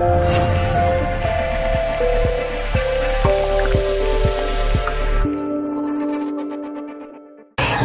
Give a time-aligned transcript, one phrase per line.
[0.00, 0.39] Bye.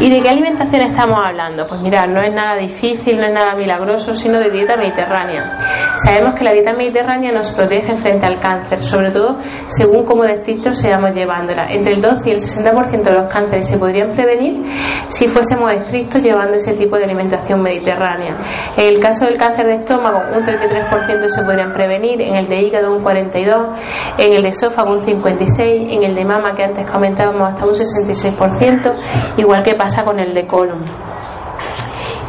[0.05, 1.65] ¿Y de qué alimentación estamos hablando?
[1.65, 5.57] Pues mirad, no es nada difícil, no es nada milagroso, sino de dieta mediterránea.
[6.05, 10.33] Sabemos que la dieta mediterránea nos protege frente al cáncer, sobre todo según cómo de
[10.33, 11.71] estrictos seamos llevándola.
[11.71, 14.63] Entre el 12 y el 60% de los cánceres se podrían prevenir
[15.09, 18.37] si fuésemos estrictos llevando ese tipo de alimentación mediterránea.
[18.77, 22.61] En el caso del cáncer de estómago, un 33% se podrían prevenir, en el de
[22.61, 23.75] hígado un 42%,
[24.19, 27.73] en el de esófago un 56%, en el de mama que antes comentábamos hasta un
[27.73, 28.93] 66%,
[29.37, 30.83] igual que pasa con el de colon.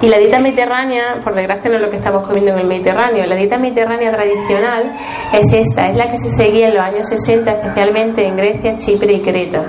[0.03, 3.25] Y la dieta mediterránea, por desgracia no es lo que estamos comiendo en el Mediterráneo,
[3.25, 4.95] la dieta mediterránea tradicional
[5.33, 9.14] es esta, es la que se seguía en los años 60, especialmente en Grecia, Chipre
[9.14, 9.64] y Creta.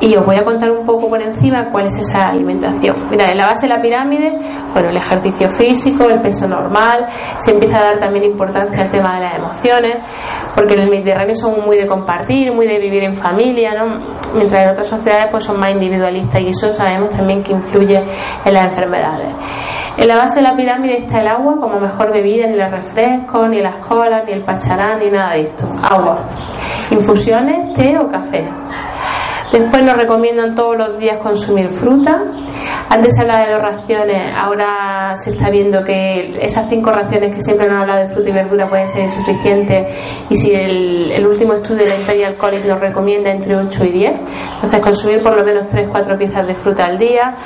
[0.00, 2.96] Y os voy a contar un poco por encima cuál es esa alimentación.
[3.10, 4.32] Mira, en la base de la pirámide,
[4.72, 7.06] bueno, el ejercicio físico, el peso normal,
[7.38, 9.96] se empieza a dar también importancia al tema de las emociones,
[10.54, 14.00] porque en el Mediterráneo son muy de compartir, muy de vivir en familia, ¿no?
[14.34, 18.02] Mientras en otras sociedades pues son más individualistas y eso sabemos también que influye
[18.44, 19.34] en las enfermedades.
[19.98, 23.50] En la base de la pirámide está el agua como mejor bebida, ni los refrescos,
[23.50, 25.64] ni las colas, ni el pacharán, ni nada de esto.
[25.82, 26.20] Agua.
[26.90, 28.48] Infusiones, té o café.
[29.52, 32.22] Después nos recomiendan todos los días consumir fruta.
[32.88, 37.42] Antes se hablaba de dos raciones, ahora se está viendo que esas cinco raciones que
[37.42, 39.94] siempre nos han hablado de fruta y verdura pueden ser insuficientes
[40.28, 44.12] y si el, último estudio de la Imperial College nos recomienda entre 8 y 10,
[44.54, 47.36] entonces consumir por lo menos 3-4 piezas de fruta al día,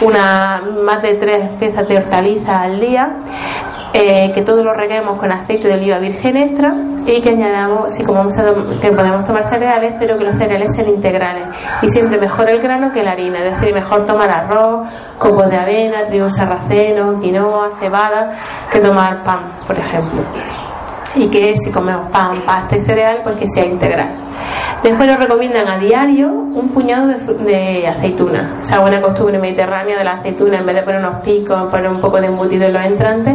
[0.00, 3.16] una más de 3 piezas de hortalizas al día,
[3.92, 6.74] eh, que todo lo reguemos con aceite de oliva virgen extra
[7.06, 10.74] y que añadamos, si como vamos a que podemos tomar cereales, pero que los cereales
[10.74, 11.48] sean integrales.
[11.82, 14.86] Y siempre mejor el grano que la harina, es decir, mejor tomar arroz,
[15.18, 18.36] copos de avena, trigo sarraceno, quinoa, cebada,
[18.70, 20.22] que tomar pan, por ejemplo.
[21.18, 24.24] Y que si comemos pan, pasta y cereal, pues que sea integral.
[24.82, 28.58] Después nos recomiendan a diario un puñado de, de aceituna.
[28.62, 32.00] Esa buena costumbre mediterránea de la aceituna, en vez de poner unos picos, poner un
[32.00, 33.34] poco de embutido en los entrantes,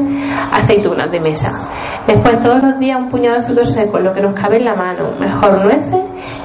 [0.53, 1.69] aceitunas de mesa.
[2.07, 4.75] Después todos los días un puñado de frutos secos, lo que nos cabe en la
[4.75, 5.11] mano.
[5.19, 6.00] Mejor nueces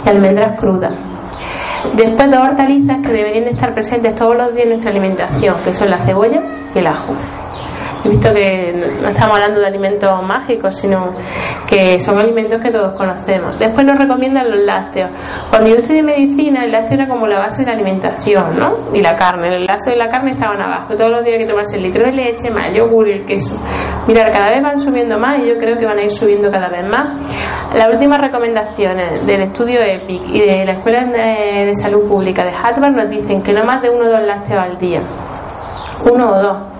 [0.04, 0.92] y almendras crudas.
[1.94, 5.72] Después dos hortalizas que deberían de estar presentes todos los días en nuestra alimentación, que
[5.72, 6.42] son la cebolla
[6.74, 7.14] y el ajo.
[8.04, 8.72] He visto que
[9.02, 11.16] no estamos hablando de alimentos mágicos, sino
[11.66, 13.58] que son alimentos que todos conocemos.
[13.58, 15.10] Después nos recomiendan los lácteos.
[15.50, 18.94] Cuando yo estudié medicina, el lácteo era como la base de la alimentación, ¿no?
[18.94, 19.48] Y la carne.
[19.48, 20.94] El lácteo y la carne estaban abajo.
[20.96, 23.60] Todos los días hay que tomarse el litro de leche, más yogur y el queso.
[24.06, 26.68] Mirar, cada vez van subiendo más y yo creo que van a ir subiendo cada
[26.68, 27.20] vez más.
[27.74, 32.92] Las últimas recomendaciones del estudio EPIC y de la Escuela de Salud Pública de Harvard
[32.92, 35.02] nos dicen que no más de uno o dos lácteos al día.
[36.10, 36.77] Uno o dos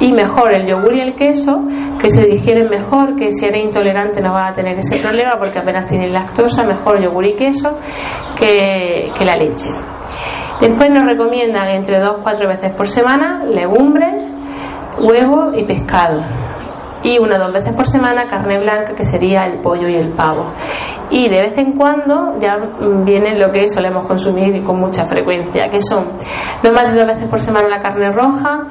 [0.00, 1.62] y mejor el yogur y el queso
[2.00, 5.58] que se digieren mejor que si eres intolerante no vas a tener ese problema porque
[5.58, 7.78] apenas tienes lactosa mejor yogur y queso
[8.38, 9.70] que, que la leche.
[10.60, 14.24] Después nos recomiendan entre 2-4 veces por semana legumbres
[14.98, 16.22] huevo y pescado.
[17.02, 20.08] Y una o dos veces por semana carne blanca que sería el pollo y el
[20.08, 20.46] pavo
[21.10, 22.58] y de vez en cuando ya
[23.04, 26.04] viene lo que solemos consumir con mucha frecuencia que son
[26.62, 28.64] no más de dos veces por semana la carne roja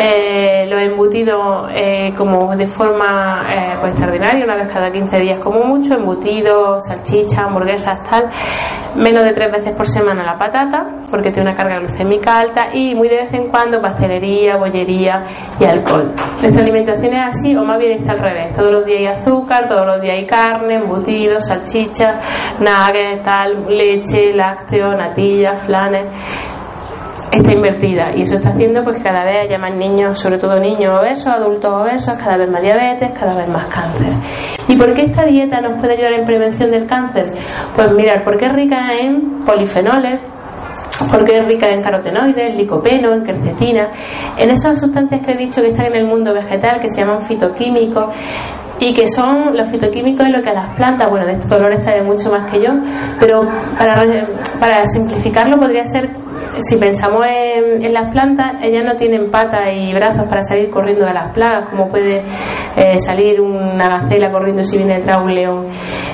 [0.00, 5.38] eh, los embutidos eh, como de forma eh, pues extraordinaria una vez cada 15 días
[5.38, 8.28] como mucho embutidos, salchichas, hamburguesas tal
[8.96, 12.94] menos de tres veces por semana la patata porque tiene una carga glucémica alta y
[12.94, 15.24] muy de vez en cuando pastelería, bollería
[15.58, 16.12] y alcohol.
[16.40, 19.68] Nuestra alimentación es así o más bien está al revés todos los días hay azúcar,
[19.68, 26.06] todos los días hay carne, embutidos, salchichas nuggets, tal, leche, lácteo, natilla, flanes
[27.32, 30.98] está invertida y eso está haciendo pues cada vez haya más niños, sobre todo niños
[30.98, 34.12] obesos, adultos obesos, cada vez más diabetes, cada vez más cáncer.
[34.66, 37.26] ¿Y por qué esta dieta nos puede ayudar en prevención del cáncer?
[37.76, 40.20] Pues mirar, porque es rica en polifenoles,
[41.10, 43.88] porque es rica en carotenoides, licopeno, en quercetina,
[44.36, 47.22] en esas sustancias que he dicho que están en el mundo vegetal que se llaman
[47.22, 48.06] fitoquímicos
[48.80, 52.02] y que son los fitoquímicos lo que a las plantas, bueno, de estos dolores sabe
[52.02, 52.70] mucho más que yo,
[53.18, 53.42] pero
[53.76, 54.04] para,
[54.60, 56.08] para simplificarlo podría ser
[56.60, 61.14] si pensamos en, las plantas, ellas no tienen patas y brazos para salir corriendo de
[61.14, 62.24] las plagas, como puede
[62.76, 65.66] eh, salir una gacela corriendo si viene detrás un león.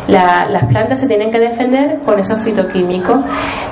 [0.06, 3.20] las plantas se tienen que defender con esos fitoquímicos.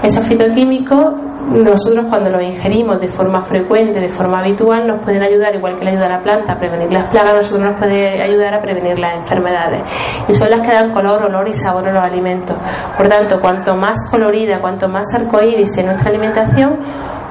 [0.03, 1.15] Esos fitoquímicos
[1.50, 5.85] nosotros cuando los ingerimos de forma frecuente, de forma habitual, nos pueden ayudar, igual que
[5.85, 8.99] le ayuda a la planta a prevenir las plagas, nosotros nos puede ayudar a prevenir
[8.99, 9.83] las enfermedades.
[10.29, 12.56] Y son las que dan color, olor y sabor a los alimentos.
[12.97, 16.79] Por tanto, cuanto más colorida, cuanto más arcoíris en nuestra alimentación,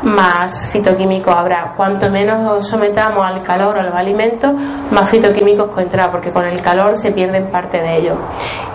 [0.04, 1.74] más fitoquímicos habrá.
[1.76, 4.52] Cuanto menos sometamos al calor a los alimentos,
[4.92, 8.18] más fitoquímicos contra, porque con el calor se pierden parte de ellos.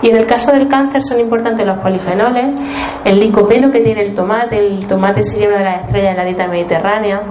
[0.01, 2.59] Y en el caso del cáncer son importantes los polifenoles,
[3.03, 6.25] el licopeno que tiene el tomate, el tomate sería una de las estrellas de la
[6.25, 7.21] dieta mediterránea.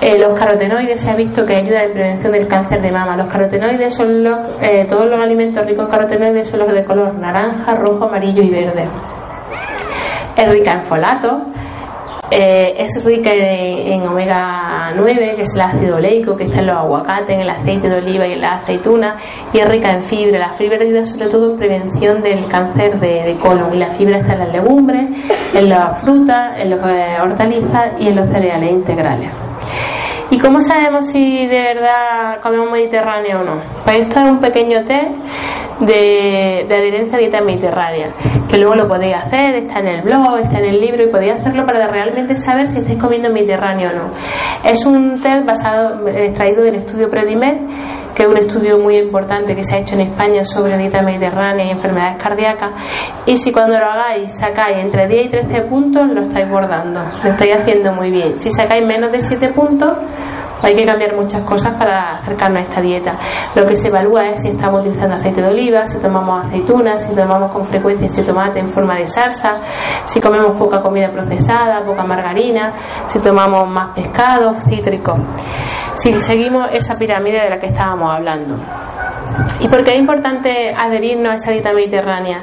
[0.00, 3.16] Eh, los carotenoides se ha visto que ayudan en prevención del cáncer de mama.
[3.16, 7.14] Los carotenoides son los, eh, todos los alimentos ricos en carotenoides son los de color
[7.14, 8.88] naranja, rojo, amarillo y verde.
[10.36, 11.42] Es rica en folato,
[12.32, 16.76] eh, es rica en, omega 9, que es el ácido oleico que está en los
[16.76, 19.18] aguacates, en el aceite de oliva y en la aceituna,
[19.52, 20.38] y es rica en fibra.
[20.38, 24.32] La fibra ayuda sobre todo en prevención del cáncer de, colon, y la fibra está
[24.32, 25.10] en las legumbres,
[25.54, 29.30] en las frutas, en las eh, hortalizas y en los cereales integrales.
[30.32, 33.60] ¿Y cómo sabemos si de verdad comemos mediterráneo o no?
[33.84, 35.10] Pues esto es un pequeño test
[35.80, 38.08] de, de adherencia a dieta mediterránea,
[38.48, 41.34] que luego lo podéis hacer, está en el blog, está en el libro y podéis
[41.34, 44.04] hacerlo para realmente saber si estáis comiendo mediterráneo o no.
[44.64, 47.58] Es un test basado, extraído del estudio Predimed
[48.14, 51.66] que es un estudio muy importante que se ha hecho en España sobre dieta mediterránea
[51.66, 52.70] y enfermedades cardíacas.
[53.26, 57.28] Y si cuando lo hagáis sacáis entre 10 y 13 puntos, lo estáis guardando, lo
[57.28, 58.38] estáis haciendo muy bien.
[58.38, 59.96] Si sacáis menos de 7 puntos,
[60.62, 63.18] hay que cambiar muchas cosas para acercarnos a esta dieta.
[63.54, 67.14] Lo que se evalúa es si estamos utilizando aceite de oliva, si tomamos aceitunas, si
[67.16, 69.56] tomamos con frecuencia ese tomate en forma de salsa,
[70.06, 72.72] si comemos poca comida procesada, poca margarina,
[73.08, 75.18] si tomamos más pescado, cítricos
[75.96, 78.56] si seguimos esa pirámide de la que estábamos hablando.
[79.60, 82.42] ¿Y por qué es importante adherirnos a esa dieta mediterránea?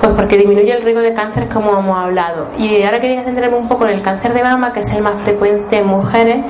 [0.00, 2.48] Pues porque disminuye el riesgo de cáncer como hemos hablado.
[2.58, 5.18] Y ahora quería centrarme un poco en el cáncer de mama, que es el más
[5.20, 6.44] frecuente en mujeres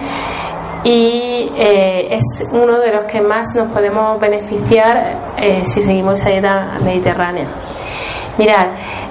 [0.85, 6.31] y eh, es uno de los que más nos podemos beneficiar eh, si seguimos esa
[6.31, 7.47] dieta mediterránea.
[8.37, 8.67] Mirad,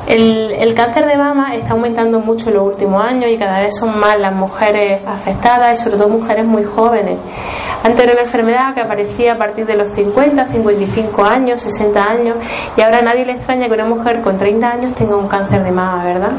[0.07, 3.99] el, cáncer de mama está aumentando mucho en los últimos años y cada vez son
[3.99, 7.17] más las mujeres afectadas y sobre todo mujeres muy jóvenes.
[7.83, 12.35] Antes era una enfermedad que aparecía a partir de los 50, 55 años, 60 años
[12.75, 15.71] y ahora nadie le extraña que una mujer con 30 años tenga un cáncer de
[15.71, 16.31] mama, ¿verdad?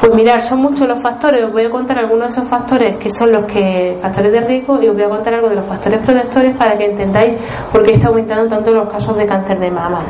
[0.00, 3.08] Pues mirar, son muchos los factores, os voy a contar algunos de esos factores que
[3.08, 6.00] son los que factores de riesgo y os voy a contar algo de los factores
[6.00, 7.40] protectores para que entendáis
[7.72, 10.04] por qué está aumentando tanto los casos de cáncer de mama.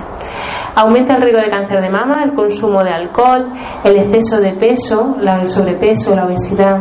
[0.75, 3.53] Aumenta el riesgo de cáncer de mama, el consumo de alcohol,
[3.85, 6.79] el exceso de peso, el sobrepeso, la obesidad,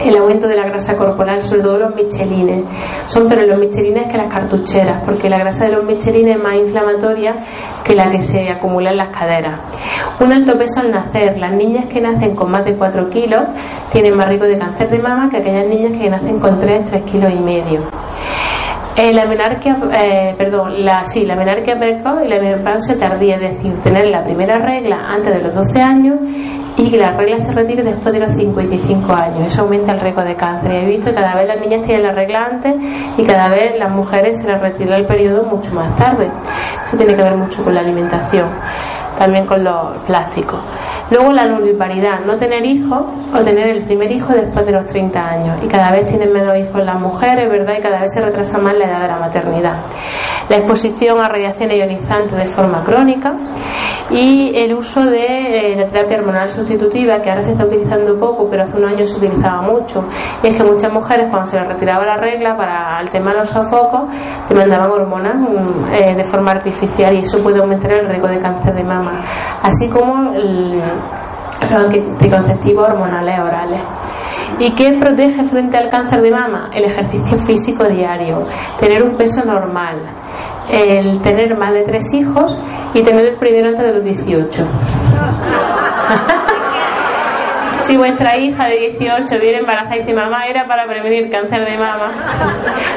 [0.00, 2.64] el aumento de la grasa corporal, sobre todo los michelines.
[3.06, 6.54] Son pero los michelines que las cartucheras, porque la grasa de los michelines es más
[6.56, 7.36] inflamatoria
[7.84, 9.58] que la que se acumula en las caderas.
[10.20, 11.38] Un alto peso al nacer.
[11.38, 13.42] Las niñas que nacen con más de 4 kilos
[13.90, 17.02] tienen más riesgo de cáncer de mama que aquellas niñas que nacen con 3, 3
[17.02, 17.80] kilos y medio.
[18.94, 23.56] Eh, la menarquia, eh, perdón, la, sí, la menarquia precoz y la menopausia tardía, es
[23.56, 26.18] decir, tener la primera regla antes de los 12 años
[26.76, 29.46] y que la regla se retire después de los 55 años.
[29.46, 30.72] Eso aumenta el riesgo de cáncer.
[30.72, 32.74] He visto que cada vez las niñas tienen la regla antes
[33.16, 36.30] y cada vez las mujeres se les retira el periodo mucho más tarde.
[36.86, 38.48] Eso tiene que ver mucho con la alimentación,
[39.22, 40.58] también con los plásticos.
[41.08, 43.02] Luego la nulliparidad, no tener hijos
[43.32, 45.58] o tener el primer hijo después de los 30 años.
[45.62, 47.74] Y cada vez tienen menos hijos las mujeres, ¿verdad?
[47.78, 49.76] Y cada vez se retrasa más la edad de la maternidad.
[50.48, 53.32] La exposición a radiación ionizante de forma crónica
[54.10, 58.48] y el uso de eh, la terapia hormonal sustitutiva, que ahora se está utilizando poco,
[58.50, 60.04] pero hace unos años se utilizaba mucho.
[60.42, 63.38] Y es que muchas mujeres, cuando se les retiraba la regla para el tema de
[63.38, 64.02] los sofocos,
[64.48, 68.38] le mandaban hormonas mm, eh, de forma artificial y eso puede aumentar el riesgo de
[68.38, 69.11] cáncer de mama.
[69.62, 70.78] Así como el,
[71.70, 73.80] los anticonceptivos hormonales orales.
[74.58, 76.70] ¿Y qué protege frente al cáncer de mama?
[76.72, 78.46] El ejercicio físico diario,
[78.78, 79.96] tener un peso normal,
[80.70, 82.56] el tener más de tres hijos
[82.94, 84.62] y tener el primero antes de los 18.
[87.86, 91.76] si vuestra hija de 18 viene embarazada y dice mamá era para prevenir cáncer de
[91.76, 92.12] mama,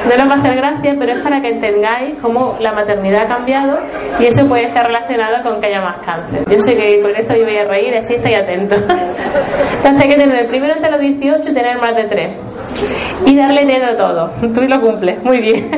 [0.08, 3.26] no nos va a hacer gracia, pero es para que entendáis cómo la maternidad ha
[3.26, 3.78] cambiado
[4.18, 6.44] y eso puede estar relacionado con que haya más cáncer.
[6.50, 8.76] Yo sé que con esto yo voy a reír, así estoy atento.
[8.76, 12.30] Entonces hay que tener primero entre los 18 y tener más de 3.
[13.26, 14.30] Y darle dedo a todo.
[14.54, 15.70] Tú lo cumples, muy bien.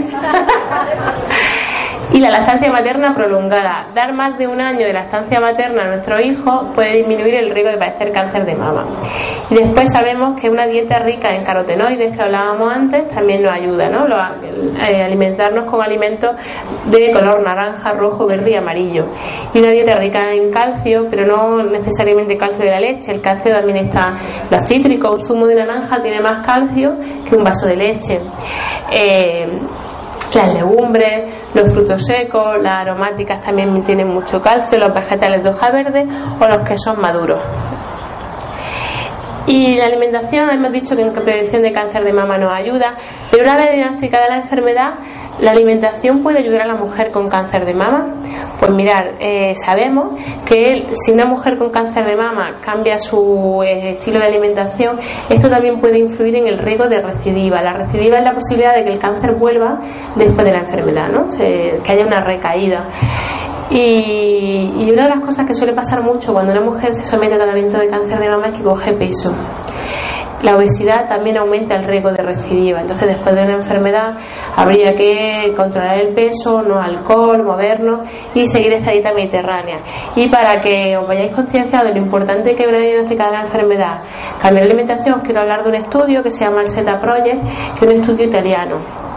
[2.12, 3.88] Y la lactancia materna prolongada.
[3.94, 7.72] Dar más de un año de lactancia materna a nuestro hijo puede disminuir el riesgo
[7.72, 8.86] de padecer cáncer de mama.
[9.50, 13.90] Y después sabemos que una dieta rica en carotenoides que hablábamos antes también nos ayuda,
[13.90, 14.06] ¿no?
[14.08, 16.34] Eh, alimentarnos con alimentos
[16.86, 19.06] de color naranja, rojo, verde y amarillo.
[19.52, 23.12] Y una dieta rica en calcio, pero no necesariamente calcio de la leche.
[23.12, 24.14] El calcio también está
[24.50, 25.20] los cítricos.
[25.20, 26.94] Un zumo de naranja tiene más calcio
[27.28, 28.18] que un vaso de leche.
[28.90, 29.46] Eh,
[30.34, 35.70] las legumbres, los frutos secos, las aromáticas también tienen mucho calcio, los vegetales de hoja
[35.70, 36.06] verde
[36.38, 37.40] o los que son maduros.
[39.46, 42.94] Y la alimentación, hemos dicho que en prevención de cáncer de mama nos ayuda,
[43.30, 44.90] pero una vez diagnosticada la enfermedad,
[45.40, 48.08] ¿La alimentación puede ayudar a la mujer con cáncer de mama?
[48.58, 53.90] Pues mirar, eh, sabemos que si una mujer con cáncer de mama cambia su eh,
[53.90, 57.62] estilo de alimentación, esto también puede influir en el riesgo de recidiva.
[57.62, 59.78] La recidiva es la posibilidad de que el cáncer vuelva
[60.16, 61.28] después de la enfermedad, ¿no?
[61.38, 62.84] que haya una recaída.
[63.70, 67.34] Y, y una de las cosas que suele pasar mucho cuando una mujer se somete
[67.34, 69.32] a tratamiento de cáncer de mama es que coge peso
[70.42, 72.80] la obesidad también aumenta el riesgo de recidiva.
[72.80, 74.14] Entonces, después de una enfermedad,
[74.56, 79.78] habría que controlar el peso, no alcohol, movernos y seguir esta dieta mediterránea.
[80.16, 83.98] Y para que os vayáis concienciados de lo importante que es una diagnosticada la enfermedad,
[84.40, 87.42] cambiar la alimentación, os quiero hablar de un estudio que se llama el SETA Project,
[87.78, 89.07] que es un estudio italiano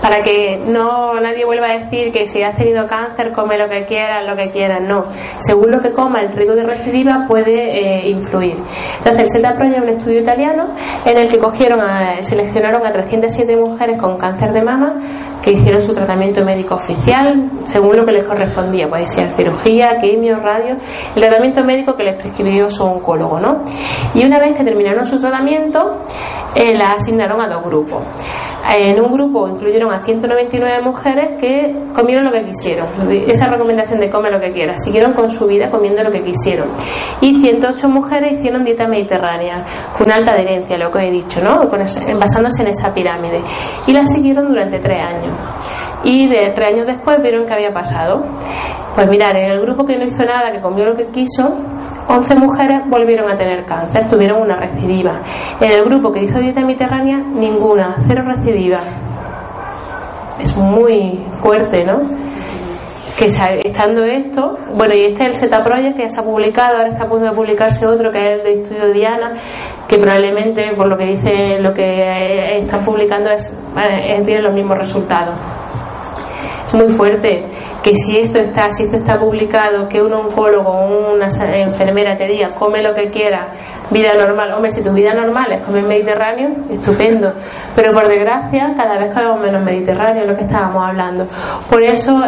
[0.00, 3.84] para que no nadie vuelva a decir que si has tenido cáncer come lo que
[3.86, 5.06] quieras, lo que quieras, no.
[5.38, 8.56] Según lo que coma, el riesgo de recidiva puede eh, influir.
[8.98, 10.68] Entonces, el SETA es un estudio italiano
[11.04, 11.80] en el que cogieron
[12.20, 15.00] seleccionaron a 307 mujeres con cáncer de mama
[15.42, 20.38] que hicieron su tratamiento médico oficial según lo que les correspondía, puede ser cirugía, quimio,
[20.40, 20.76] radio,
[21.14, 23.62] el tratamiento médico que les prescribió su oncólogo, ¿no?
[24.14, 26.00] Y una vez que terminaron su tratamiento,
[26.54, 28.02] eh, la asignaron a dos grupos.
[28.74, 32.86] En un grupo incluyeron a 199 mujeres que comieron lo que quisieron.
[33.28, 34.82] Esa recomendación de come lo que quieras.
[34.84, 36.68] Siguieron con su vida comiendo lo que quisieron.
[37.20, 39.64] Y 108 mujeres hicieron dieta mediterránea,
[39.96, 41.68] con alta adherencia, lo que he dicho, ¿no?
[42.18, 43.40] basándose en esa pirámide.
[43.86, 45.32] Y la siguieron durante tres años.
[46.06, 48.22] Y de tres años después vieron qué había pasado.
[48.94, 51.52] Pues mirar, en el grupo que no hizo nada, que comió lo que quiso,
[52.08, 55.20] 11 mujeres volvieron a tener cáncer, tuvieron una recidiva.
[55.60, 58.78] En el grupo que hizo dieta mediterránea, ninguna, cero recidiva.
[60.40, 62.00] Es muy fuerte, ¿no?
[63.18, 66.76] Que estando esto, bueno, y este es el SETA Project que ya se ha publicado,
[66.76, 69.32] ahora está a punto de publicarse otro que es el de estudio Diana,
[69.88, 74.78] que probablemente, por lo que dice, lo que están publicando es, eh, tiene los mismos
[74.78, 75.34] resultados.
[76.76, 77.42] Es muy fuerte
[77.82, 82.26] que si esto está, si esto está publicado, que un oncólogo o una enfermera te
[82.26, 83.48] diga come lo que quiera,
[83.90, 87.32] vida normal, hombre, si tu vida normal es comer mediterráneo, estupendo,
[87.74, 91.26] pero por desgracia cada vez comemos menos mediterráneo, lo que estábamos hablando.
[91.70, 92.22] Por eso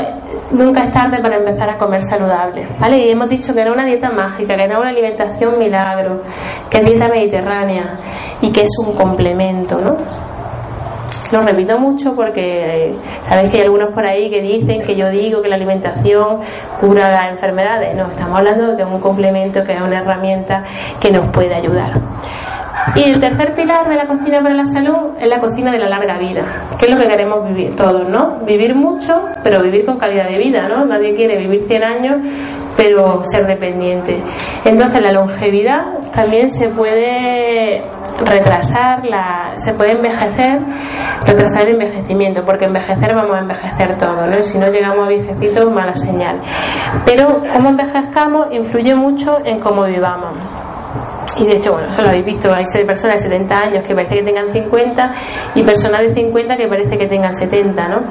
[0.53, 3.07] nunca es tarde para empezar a comer saludable, ¿vale?
[3.07, 6.23] Y hemos dicho que no es una dieta mágica, que no es una alimentación milagro,
[6.71, 7.99] que es dieta mediterránea
[8.41, 10.18] y que es un complemento, ¿no?
[11.33, 15.11] Lo repito mucho porque eh, sabéis que hay algunos por ahí que dicen que yo
[15.11, 16.41] digo que la alimentación
[16.81, 17.95] cura las enfermedades.
[17.95, 20.65] No, estamos hablando de un complemento, que es una herramienta
[21.01, 21.93] que nos puede ayudar.
[22.95, 25.89] Y el tercer pilar de la cocina para la salud es la cocina de la
[25.89, 26.43] larga vida,
[26.79, 28.39] que es lo que queremos vivir todos, ¿no?
[28.47, 30.87] Vivir mucho, pero vivir con calidad de vida, ¿no?
[30.87, 32.17] Nadie quiere vivir 100 años,
[32.79, 34.23] pero ser dependiente.
[34.65, 35.83] Entonces la longevidad
[36.15, 37.83] también se puede
[38.25, 40.61] retrasar, la, se puede envejecer,
[41.27, 44.43] retrasar el envejecimiento, porque envejecer vamos a envejecer todo, ¿no?
[44.45, 46.41] si no llegamos a viejecitos, mala señal.
[47.05, 50.35] Pero cómo envejezcamos influye mucho en cómo vivamos.
[51.39, 54.17] Y de hecho, bueno, eso lo habéis visto, hay personas de 70 años que parece
[54.17, 55.13] que tengan 50
[55.55, 58.03] y personas de 50 que parece que tengan 70, ¿no?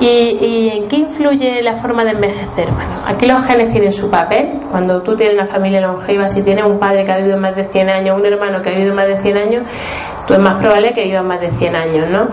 [0.00, 2.68] ¿Y, en qué influye la forma de envejecer?
[2.72, 4.60] Bueno, aquí los genes tienen su papel.
[4.70, 7.64] Cuando tú tienes una familia longeva, si tienes un padre que ha vivido más de
[7.64, 9.66] 100 años, un hermano que ha vivido más de 100 años,
[10.26, 12.26] tú es más probable que vivas más de 100 años, ¿no?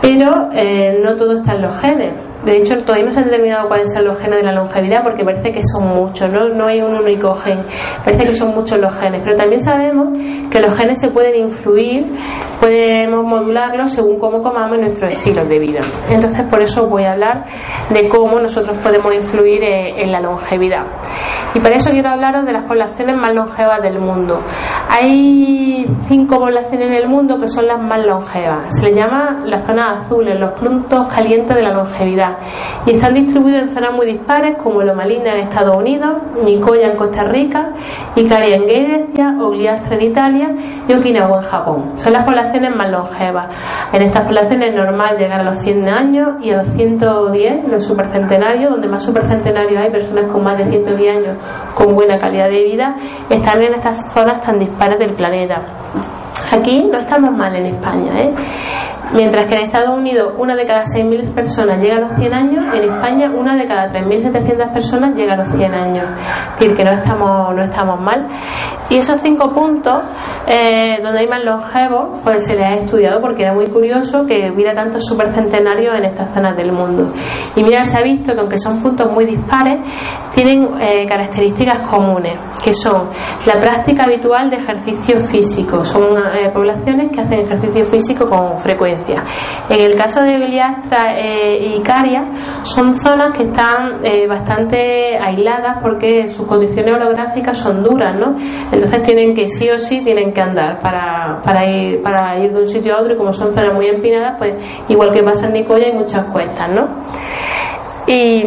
[0.00, 2.29] Pero eh, no todo está en los genes.
[2.44, 5.24] De hecho, todavía no se ha determinado cuáles son los genes de la longevidad porque
[5.24, 6.48] parece que son muchos, ¿no?
[6.48, 7.60] no hay un único gen,
[8.04, 10.08] parece que son muchos los genes, pero también sabemos
[10.50, 12.06] que los genes se pueden influir,
[12.58, 15.80] podemos modularlos según cómo comamos en nuestros estilos de vida.
[16.10, 17.44] Entonces, por eso voy a hablar
[17.90, 20.84] de cómo nosotros podemos influir eh, en la longevidad.
[21.54, 24.40] Y para eso quiero hablaros de las poblaciones más longevas del mundo.
[24.88, 28.76] Hay cinco poblaciones en el mundo que son las más longevas.
[28.76, 32.29] Se les llama la zona azul, en los puntos calientes de la longevidad.
[32.86, 36.96] Y están distribuidos en zonas muy dispares como Loma Linda en Estados Unidos, Nicoya en
[36.96, 37.72] Costa Rica,
[38.16, 40.48] Icaria en Grecia, Ogliastra en Italia
[40.88, 41.92] y Okinawa en Japón.
[41.96, 43.46] Son las poblaciones más longevas.
[43.92, 47.84] En estas poblaciones es normal llegar a los 100 años y a los 110, los
[47.84, 51.36] supercentenarios, donde más supercentenarios hay personas con más de 110 años
[51.74, 52.96] con buena calidad de vida,
[53.28, 55.62] están en estas zonas tan dispares del planeta.
[56.52, 58.34] Aquí no estamos mal en España, ¿eh?
[59.12, 62.64] Mientras que en Estados Unidos una de cada 6.000 personas llega a los 100 años,
[62.72, 66.04] en España una de cada 3.700 personas llega a los 100 años.
[66.54, 68.28] Es decir, que no estamos, no estamos mal.
[68.88, 70.02] Y esos cinco puntos,
[70.46, 74.50] eh, donde hay más longevos, pues se les ha estudiado porque era muy curioso que
[74.50, 77.12] hubiera tantos supercentenarios en estas zonas del mundo.
[77.56, 79.78] Y mira, se ha visto que aunque son puntos muy dispares,
[80.34, 83.08] tienen eh, características comunes, que son
[83.46, 85.84] la práctica habitual de ejercicio físico.
[85.84, 86.02] Son
[86.34, 88.99] eh, poblaciones que hacen ejercicio físico con frecuencia
[89.68, 92.24] en el caso de Biliastra eh, y Caria,
[92.64, 98.36] son zonas que están eh, bastante aisladas porque sus condiciones orográficas son duras, ¿no?
[98.72, 102.62] Entonces tienen que, sí o sí, tienen que andar para, para, ir, para ir de
[102.62, 104.54] un sitio a otro y como son zonas muy empinadas, pues
[104.88, 106.88] igual que pasa en Nicoya hay muchas cuestas, ¿no?
[108.06, 108.44] Y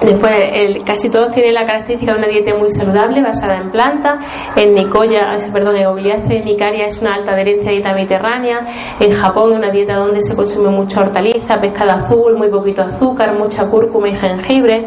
[0.00, 4.16] Después, el, casi todos tienen la característica de una dieta muy saludable, basada en plantas.
[4.54, 8.60] En Nicoya, perdón, en Obliastre Nicaria es una alta adherencia a dieta mediterránea.
[9.00, 13.68] En Japón, una dieta donde se consume mucha hortaliza, pescado azul, muy poquito azúcar, mucha
[13.70, 14.86] cúrcuma y jengibre.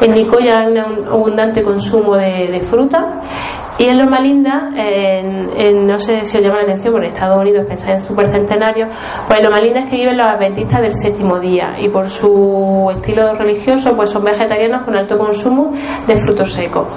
[0.00, 3.22] En Nicoya hay un abundante consumo de, de fruta.
[3.78, 7.40] Y en Loma Linda, en, no sé si os llama la atención, porque en Estados
[7.40, 8.86] Unidos pensáis en supercentenario,
[9.26, 12.90] pues en Loma Linda es que viven los adventistas del séptimo día y por su
[12.92, 15.72] estilo religioso pues son vegetarianos con alto consumo
[16.06, 16.88] de frutos secos.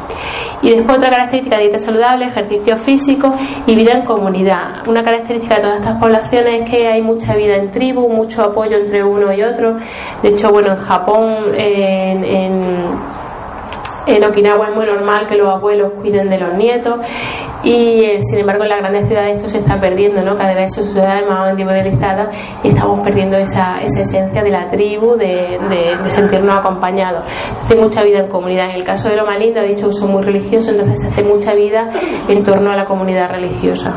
[0.64, 3.34] Y después otra característica dieta saludable, ejercicio físico
[3.66, 4.88] y vida en comunidad.
[4.88, 8.78] Una característica de todas estas poblaciones es que hay mucha vida en tribu, mucho apoyo
[8.78, 9.78] entre uno y otro.
[10.22, 13.21] De hecho, bueno, en Japón, en en
[14.08, 17.00] Okinawa es muy normal que los abuelos cuiden de los nietos
[17.64, 20.36] y eh, sin embargo en las grandes ciudades esto se está perdiendo, ¿no?
[20.36, 25.16] Cada vez son ciudades más individualizadas y estamos perdiendo esa, esa esencia de la tribu,
[25.16, 25.60] de,
[26.08, 27.24] sentirnos acompañados.
[27.64, 28.70] Hace mucha vida en comunidad.
[28.72, 31.24] En el caso de Loma Linda, he dicho que son muy religiosos, entonces se hace
[31.24, 31.90] mucha vida
[32.28, 33.94] en torno a la comunidad religiosa.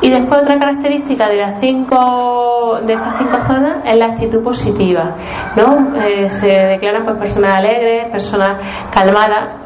[0.00, 2.53] Y después otra característica de las cinco
[2.86, 5.14] de estas cinco zonas es la actitud positiva,
[5.56, 5.96] ¿no?
[6.02, 8.56] Eh, se declaran pues personas alegres, personas
[8.92, 9.64] calmadas,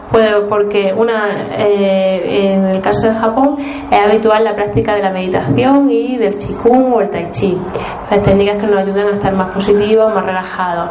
[0.49, 5.91] porque una eh, en el caso de Japón es habitual la práctica de la meditación
[5.91, 7.59] y del chikung o el tai chi.
[8.11, 10.91] Las técnicas que nos ayudan a estar más positivos más relajados.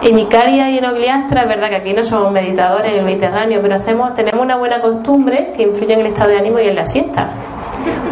[0.00, 3.60] En Icaria y en Ogliastra es verdad que aquí no somos meditadores en el Mediterráneo
[3.62, 6.76] pero hacemos tenemos una buena costumbre que influye en el estado de ánimo y en
[6.76, 7.28] la siesta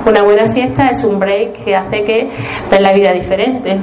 [0.06, 2.30] una buena siesta es un break que hace que
[2.70, 3.78] ves la vida diferente.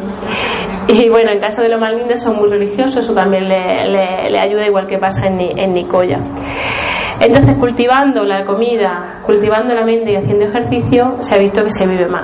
[0.88, 4.66] Y bueno, en caso de los más lindos son muy religiosos, eso también le, ayuda
[4.66, 6.20] igual que pasa en, en Nicoya.
[7.20, 11.86] Entonces, cultivando la comida, cultivando la mente y haciendo ejercicio, se ha visto que se
[11.86, 12.24] vive más.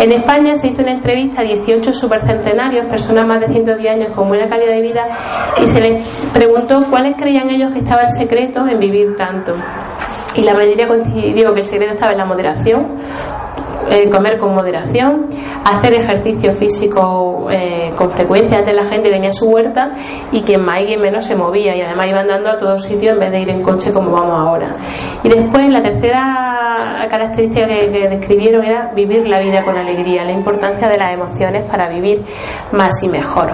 [0.00, 4.28] En España se hizo una entrevista a 18 supercentenarios, personas más de 110 años con
[4.28, 5.06] buena calidad de vida,
[5.62, 9.54] y se les preguntó cuáles creían ellos que estaba el secreto en vivir tanto
[10.36, 12.86] y la mayoría coincidió que el secreto estaba en la moderación,
[13.90, 15.26] en comer con moderación,
[15.64, 18.58] hacer ejercicio físico eh, con frecuencia.
[18.58, 19.92] Antes la gente tenía su huerta
[20.30, 23.20] y quien más y menos se movía y además iba andando a todos sitios en
[23.20, 24.76] vez de ir en coche como vamos ahora.
[25.22, 30.32] Y después la tercera característica que, que describieron era vivir la vida con alegría, la
[30.32, 32.24] importancia de las emociones para vivir
[32.72, 33.50] más y mejor.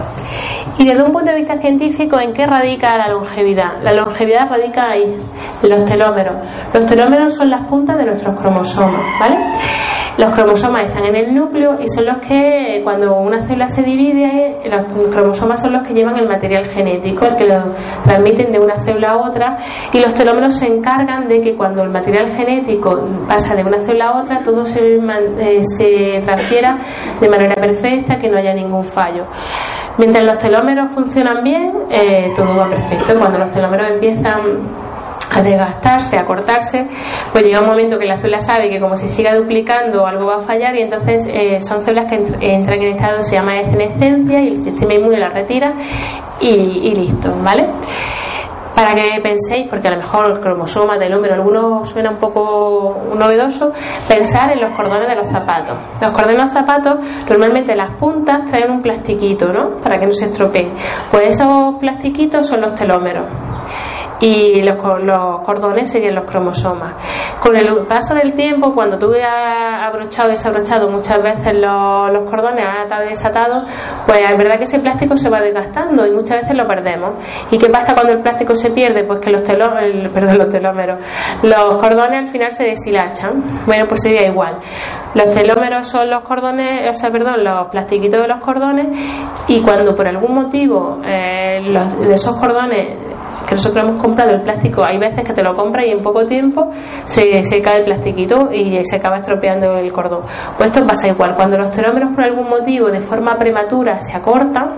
[0.78, 3.82] Y desde un punto de vista científico, ¿en qué radica la longevidad?
[3.82, 5.14] La longevidad radica ahí,
[5.62, 6.37] en los telómeros.
[6.72, 9.37] Los telómeros son las puntas de nuestros cromosomas, ¿vale?
[10.18, 14.58] Los cromosomas están en el núcleo y son los que, cuando una célula se divide,
[14.68, 18.80] los cromosomas son los que llevan el material genético, el que lo transmiten de una
[18.80, 19.58] célula a otra,
[19.92, 24.08] y los telómeros se encargan de que cuando el material genético pasa de una célula
[24.08, 26.78] a otra, todo se, eh, se transfiera
[27.20, 29.22] de manera perfecta, que no haya ningún fallo.
[29.98, 33.18] Mientras los telómeros funcionan bien, eh, todo va perfecto.
[33.18, 34.40] Cuando los telómeros empiezan
[35.30, 36.87] a desgastarse, a cortarse,
[37.32, 40.37] pues llega un momento que la célula sabe que como se siga duplicando algo va
[40.37, 44.48] a fallar y entonces eh, son células que entran en estado se llama senescencia y
[44.48, 45.74] el sistema inmune la retira
[46.40, 47.66] y, y listo, ¿vale?
[48.78, 53.08] Para que penséis, porque a lo mejor el cromosoma del número alguno suena un poco
[53.16, 53.72] novedoso,
[54.06, 55.76] pensar en los cordones de los zapatos.
[56.00, 59.70] Los cordones de los zapatos, normalmente las puntas traen un plastiquito, ¿no?
[59.82, 60.70] Para que no se estropeen.
[61.10, 63.24] Pues esos plastiquitos son los telómeros.
[64.20, 66.94] Y los, los cordones siguen los cromosomas.
[67.40, 72.28] Con el paso del tiempo, cuando tú has abrochado y desabrochado muchas veces los, los
[72.28, 73.64] cordones, has atado y desatado,
[74.06, 77.12] pues es verdad que ese plástico se va desgastando y muchas veces lo perdemos.
[77.50, 79.04] ¿Y qué pasa cuando el plástico se pierde?
[79.04, 80.98] Pues que los telómeros, perdón, los telómeros,
[81.42, 83.62] los cordones al final se deshilachan.
[83.66, 84.58] Bueno, pues sería igual.
[85.14, 88.88] Los telómeros son los cordones, o sea, perdón, los plastiquitos de los cordones
[89.46, 92.88] y cuando por algún motivo eh, los, de esos cordones
[93.48, 96.26] que nosotros hemos comprado el plástico, hay veces que te lo compras y en poco
[96.26, 96.70] tiempo
[97.06, 100.22] se, cae el plastiquito y se acaba estropeando el cordón.
[100.56, 104.74] Pues esto pasa igual, cuando los telómeros por algún motivo de forma prematura se acortan,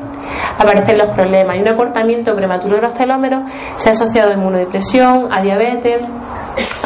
[0.58, 3.42] aparecen los problemas y un acortamiento prematuro de los telómeros
[3.76, 6.02] se ha asociado a inmunodepresión, a diabetes,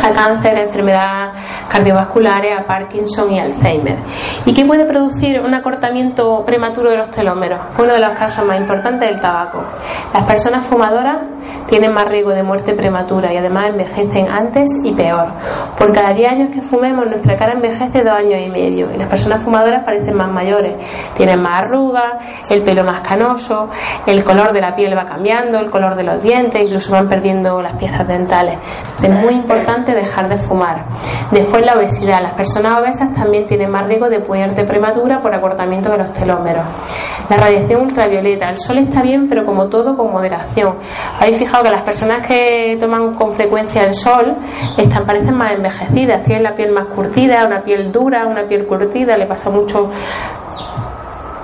[0.02, 3.96] a cáncer, a enfermedades cardiovasculares, a Parkinson y Alzheimer.
[4.44, 7.58] ¿Y qué puede producir un acortamiento prematuro de los telómeros?
[7.78, 9.62] Uno de los casos más importantes es el tabaco.
[10.12, 11.18] Las personas fumadoras
[11.68, 15.28] tienen más riesgo de muerte prematura y además envejecen antes y peor.
[15.76, 19.08] Por cada 10 años que fumemos, nuestra cara envejece dos años y medio y las
[19.08, 20.74] personas fumadoras parecen más mayores.
[21.16, 23.70] Tienen más arrugas, el pelo más canoso,
[24.06, 27.60] el color de la piel va cambiando, el color de los dientes, incluso van perdiendo
[27.62, 28.58] las piezas dentales.
[29.02, 29.53] Es muy importante
[29.94, 30.84] dejar de fumar.
[31.30, 32.22] Después la obesidad.
[32.22, 36.64] Las personas obesas también tienen más riesgo de muerte prematura por acortamiento de los telómeros.
[37.28, 38.50] La radiación ultravioleta.
[38.50, 40.76] El sol está bien, pero como todo, con moderación.
[41.18, 44.36] Habéis fijado que las personas que toman con frecuencia el sol
[44.76, 49.16] están, parecen más envejecidas, tienen la piel más curtida, una piel dura, una piel curtida,
[49.16, 49.90] le pasa mucho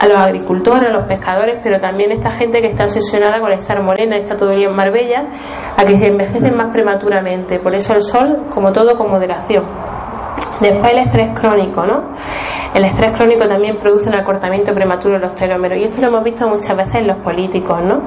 [0.00, 3.82] a los agricultores, a los pescadores, pero también esta gente que está obsesionada con estar
[3.82, 5.24] morena, está todo el día en Marbella,
[5.76, 7.58] a que se envejecen más prematuramente.
[7.58, 9.62] Por eso el sol, como todo, con moderación.
[10.58, 12.02] Después el estrés crónico, ¿no?
[12.74, 16.24] El estrés crónico también produce un acortamiento prematuro de los telómeros y esto lo hemos
[16.24, 18.00] visto muchas veces en los políticos, ¿no?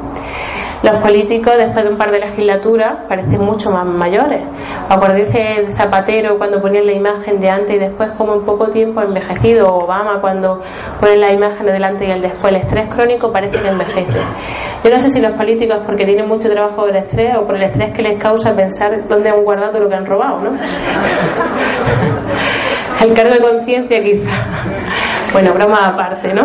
[0.84, 4.42] Los políticos, después de un par de legislaturas, parecen mucho más mayores.
[4.90, 9.02] Acordáis de Zapatero cuando ponían la imagen de antes y después, como en poco tiempo
[9.02, 10.62] envejecido, Obama cuando
[11.00, 12.54] ponen la imagen de delante y el después.
[12.54, 14.20] El estrés crónico parece que envejece.
[14.84, 17.64] Yo no sé si los políticos, porque tienen mucho trabajo del estrés o por el
[17.64, 20.52] estrés que les causa pensar dónde han guardado lo que han robado, ¿no?
[23.06, 24.32] el cargo de conciencia, quizá.
[25.32, 26.44] Bueno, broma aparte, ¿no?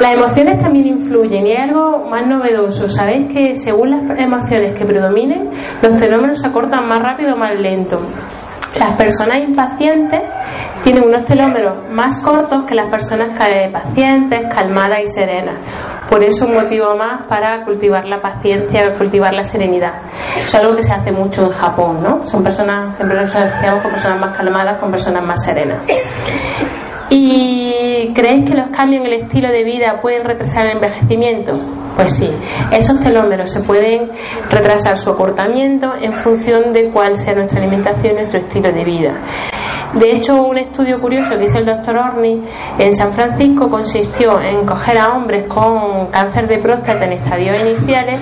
[0.00, 2.90] Las emociones también influyen y hay algo más novedoso.
[2.90, 5.50] Sabéis que según las emociones que predominen,
[5.82, 8.00] los telómeros se acortan más rápido o más lento.
[8.76, 10.20] Las personas impacientes
[10.82, 13.38] tienen unos telómeros más cortos que las personas
[13.72, 15.54] pacientes, calmadas y serenas.
[16.10, 19.94] Por eso un motivo más para cultivar la paciencia, cultivar la serenidad.
[20.42, 22.26] Es algo que se hace mucho en Japón, ¿no?
[22.26, 25.78] Son personas, siempre nos asociamos con personas más calmadas, con personas más serenas.
[27.10, 31.58] ¿Y creéis que los cambios en el estilo de vida pueden retrasar el envejecimiento?
[31.96, 32.30] Pues sí,
[32.72, 34.10] esos telómeros se pueden
[34.50, 39.14] retrasar su acortamiento en función de cuál sea nuestra alimentación, nuestro estilo de vida.
[39.94, 42.42] De hecho, un estudio curioso que hizo el doctor Orni
[42.80, 48.18] en San Francisco consistió en coger a hombres con cáncer de próstata en estadios iniciales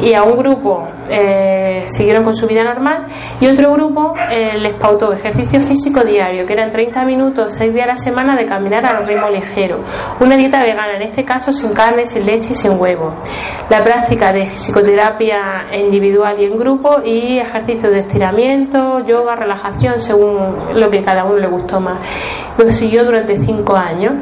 [0.00, 3.06] y a un grupo eh, siguieron con su vida normal
[3.40, 7.88] y otro grupo eh, les pautó ejercicio físico diario, que eran 30 minutos, 6 días
[7.88, 9.80] a la semana de caminar a ritmo ligero.
[10.20, 13.12] Una dieta vegana, en este caso sin carne, sin leche y sin huevo.
[13.70, 20.56] La práctica de psicoterapia individual y en grupo y ejercicios de estiramiento, yoga, relajación, según
[20.74, 21.98] lo que cada uno le gustó más.
[22.56, 24.12] Lo siguió durante 5 años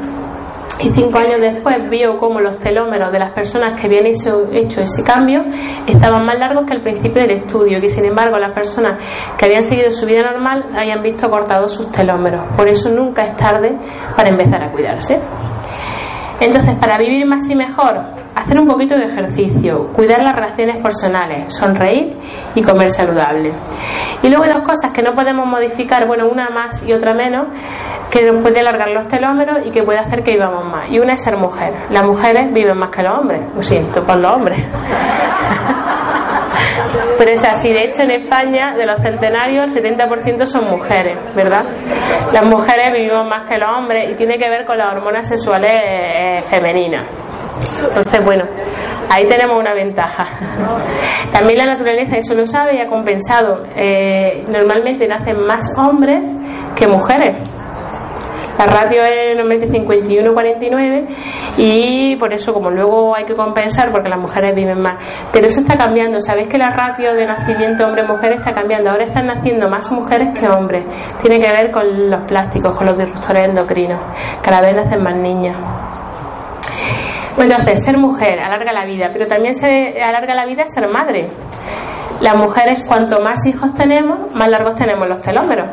[0.79, 5.03] y cinco años después vio cómo los telómeros de las personas que habían hecho, ese
[5.03, 5.43] cambio
[5.87, 8.99] estaban más largos que al principio del estudio, que sin embargo las personas
[9.37, 12.41] que habían seguido su vida normal habían visto cortados sus telómeros.
[12.55, 13.75] Por eso nunca es tarde
[14.15, 15.19] para empezar a cuidarse.
[16.39, 17.99] Entonces, para vivir más y mejor,
[18.35, 22.15] hacer un poquito de ejercicio, cuidar las relaciones personales, sonreír
[22.53, 23.51] y comer saludable.
[24.21, 27.47] Y luego hay dos cosas que no podemos modificar, bueno, una más y otra menos,
[28.11, 30.89] que nos puede alargar los telómeros y que puede hacer que vivamos más.
[30.89, 31.73] Y una es ser mujer.
[31.89, 34.63] Las mujeres viven más que los hombres, lo siento por los hombres.
[37.17, 41.63] Pero es así, de hecho en España de los centenarios el 70% son mujeres, ¿verdad?
[42.31, 45.71] Las mujeres vivimos más que los hombres y tiene que ver con las hormonas sexuales
[45.73, 47.05] eh, femeninas.
[47.87, 48.45] Entonces, bueno,
[49.09, 50.27] ahí tenemos una ventaja.
[51.31, 53.63] También la naturaleza eso lo sabe y ha compensado.
[53.75, 56.29] Eh, normalmente nacen más hombres
[56.75, 57.35] que mujeres.
[58.57, 61.05] La ratio es normalmente 51-49
[61.57, 64.95] y por eso como luego hay que compensar porque las mujeres viven más.
[65.31, 66.19] Pero eso está cambiando.
[66.19, 68.89] Sabéis que la ratio de nacimiento hombre-mujer está cambiando.
[68.89, 70.83] Ahora están naciendo más mujeres que hombres.
[71.21, 73.99] Tiene que ver con los plásticos, con los disruptores endocrinos.
[74.41, 75.55] Cada vez nacen más niñas.
[77.37, 81.27] Entonces, ser mujer alarga la vida, pero también se alarga la vida ser madre.
[82.19, 85.67] las mujeres cuanto más hijos tenemos, más largos tenemos los telómeros.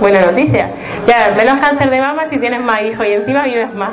[0.00, 0.70] Buena noticia.
[1.06, 3.90] Ya, menos cáncer de mama si tienes más hijos y encima vives más.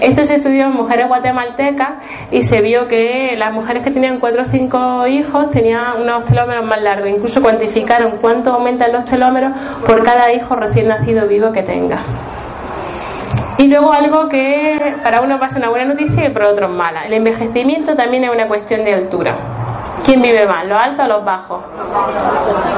[0.00, 1.90] Esto se estudió en mujeres guatemaltecas
[2.30, 6.64] y se vio que las mujeres que tenían 4 o 5 hijos tenían unos telómeros
[6.64, 7.08] más largos.
[7.08, 9.52] Incluso cuantificaron cuánto aumentan los telómeros
[9.86, 12.02] por cada hijo recién nacido vivo que tenga.
[13.58, 17.06] Y luego algo que para uno pasa una buena noticia y para otros mala.
[17.06, 19.51] El envejecimiento también es una cuestión de altura.
[20.04, 21.60] ¿Quién vive más, los altos o los bajos?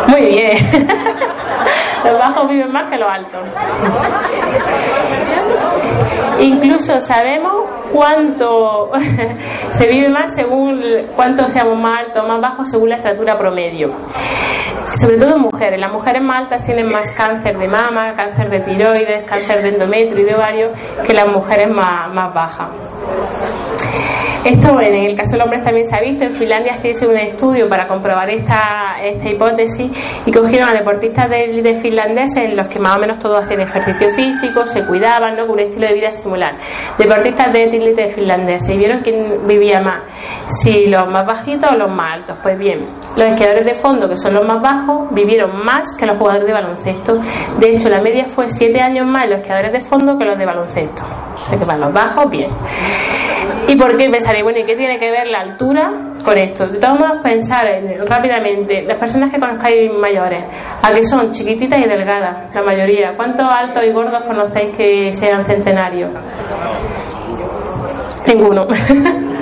[0.09, 0.59] Muy bien.
[2.05, 3.41] los bajos viven más que los altos.
[6.41, 7.53] Incluso sabemos
[7.93, 8.91] cuánto
[9.73, 10.83] se vive más según
[11.17, 13.93] cuánto seamos más altos o más bajos según la estatura promedio.
[14.97, 15.81] Sobre todo mujeres.
[15.81, 20.21] Las mujeres más altas tienen más cáncer de mama, cáncer de tiroides, cáncer de endometrio
[20.21, 20.73] y de ovario
[21.07, 22.69] que las mujeres más, más bajas.
[24.45, 26.25] Esto en el caso de los hombres también se ha visto.
[26.25, 29.91] En Finlandia se un estudio para comprobar esta, esta hipótesis
[30.27, 34.11] y cogieron a deportistas de, finlandeses en los que más o menos todos hacían ejercicio
[34.11, 35.47] físico, se cuidaban, ¿no?
[35.47, 36.57] con un estilo de vida similar.
[36.99, 40.03] Deportistas de élite finlandeses y vieron quién vivía más,
[40.61, 42.37] si los más bajitos o los más altos.
[42.43, 46.19] Pues bien, los esquiadores de fondo, que son los más bajos, vivieron más que los
[46.19, 47.19] jugadores de baloncesto.
[47.59, 50.45] De hecho, la media fue siete años más los esquiadores de fondo que los de
[50.45, 51.03] baloncesto.
[51.35, 52.51] O sea que para los bajos, bien.
[53.69, 54.45] ¿Y por qué pensaréis?
[54.45, 55.93] Bueno, ¿y qué tiene que ver la altura
[56.25, 56.67] con esto?
[56.69, 57.67] De todos modos, pensar
[58.07, 60.43] rápidamente, las personas que conozcáis mayores,
[60.83, 63.15] a que son chiquititas y delgadas, la mayoría.
[63.17, 66.11] ¿Cuántos altos y gordos conocéis que sean centenarios?
[68.27, 68.67] Ninguno.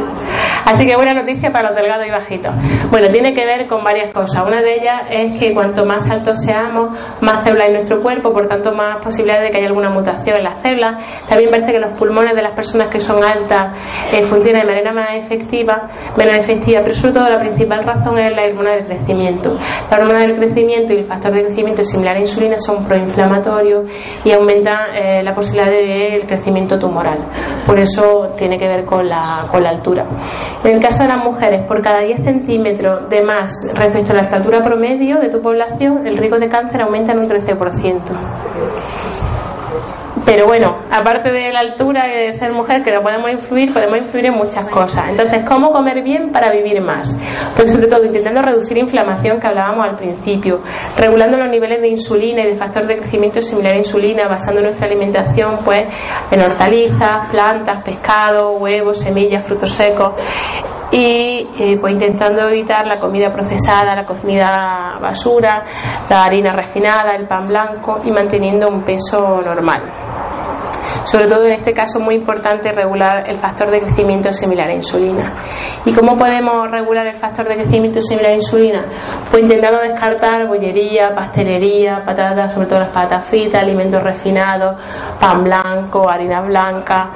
[0.64, 2.52] Así que buena noticia para los delgados y bajitos.
[2.90, 4.46] Bueno, tiene que ver con varias cosas.
[4.46, 8.46] Una de ellas es que cuanto más altos seamos, más células en nuestro cuerpo, por
[8.46, 11.02] tanto más posibilidades de que haya alguna mutación en las células.
[11.28, 13.72] También parece que los pulmones de las personas que son altas
[14.12, 18.34] eh, funcionan de manera más efectiva, menos efectiva, pero sobre todo la principal razón es
[18.34, 19.58] la hormona del crecimiento.
[19.90, 23.90] La hormona del crecimiento y el factor de crecimiento similar a la insulina son proinflamatorios
[24.24, 27.18] y aumentan eh, la posibilidad del crecimiento tumoral.
[27.66, 30.04] Por eso tiene que ver con la, con la altura.
[30.64, 34.22] En el caso de las mujeres, por cada 10 centímetros de más respecto a la
[34.22, 38.00] estatura promedio de tu población, el riesgo de cáncer aumenta en un 13%.
[40.24, 43.98] Pero bueno, aparte de la altura y de ser mujer, que no podemos influir, podemos
[43.98, 45.08] influir en muchas cosas.
[45.08, 47.14] Entonces, ¿cómo comer bien para vivir más?
[47.56, 50.60] Pues sobre todo intentando reducir inflamación que hablábamos al principio,
[50.96, 54.86] regulando los niveles de insulina y de factor de crecimiento similar a insulina, basando nuestra
[54.86, 55.84] alimentación pues
[56.30, 60.12] en hortalizas, plantas, pescado, huevos, semillas, frutos secos
[60.92, 65.64] y eh, pues intentando evitar la comida procesada, la comida basura,
[66.08, 69.82] la harina refinada, el pan blanco y manteniendo un peso normal.
[71.04, 75.32] Sobre todo en este caso muy importante regular el factor de crecimiento similar a insulina.
[75.84, 78.84] ¿Y cómo podemos regular el factor de crecimiento similar a insulina?
[79.30, 84.76] Pues intentando descartar bollería, pastelería, patatas, sobre todo las patatas fritas, alimentos refinados,
[85.18, 87.10] pan blanco, harina blanca,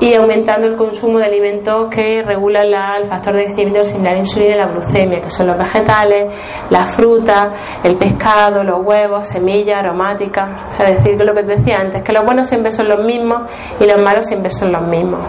[0.00, 2.66] y aumentando el consumo de alimentos que regulan
[3.02, 6.32] el factor de crecimiento similar a insulina y la glucemia, que son los vegetales,
[6.70, 7.48] las frutas,
[7.82, 10.48] el pescado, los huevos, semillas, aromáticas.
[10.70, 13.04] O sea, decir que lo que te decía antes, que los buenos siempre son los
[13.04, 13.42] mismos
[13.80, 15.20] y los malos siempre son los mismos.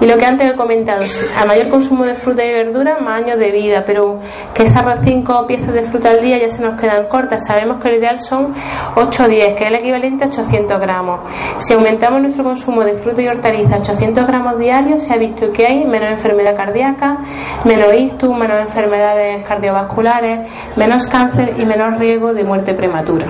[0.00, 1.04] Y lo que antes he comentado,
[1.36, 4.20] a mayor consumo de fruta y verdura, más años de vida, pero
[4.54, 7.46] que esas cinco piezas de fruta al día ya se nos quedan cortas.
[7.46, 8.54] Sabemos que lo ideal son
[8.94, 11.20] 8 o 10, que es el equivalente a 800 gramos.
[11.58, 15.66] Si aumentamos nuestro consumo de fruta y hortalizas 800 gramos diarios se ha visto que
[15.66, 17.18] hay menos enfermedad cardíaca,
[17.64, 23.26] menos ictus, menos enfermedades cardiovasculares, menos cáncer y menos riesgo de muerte prematura.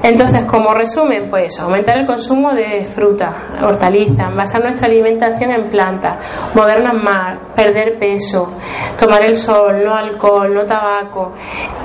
[0.00, 6.18] Entonces, como resumen, pues aumentar el consumo de fruta, hortalizas, basar nuestra alimentación en plantas,
[6.54, 8.52] movernos más, perder peso,
[8.96, 11.32] tomar el sol, no alcohol, no tabaco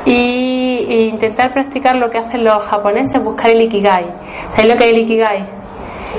[0.05, 4.05] y, intentar practicar lo que hacen los japoneses, buscar el ikigai.
[4.51, 5.62] ¿Sabéis lo que es el ikigai?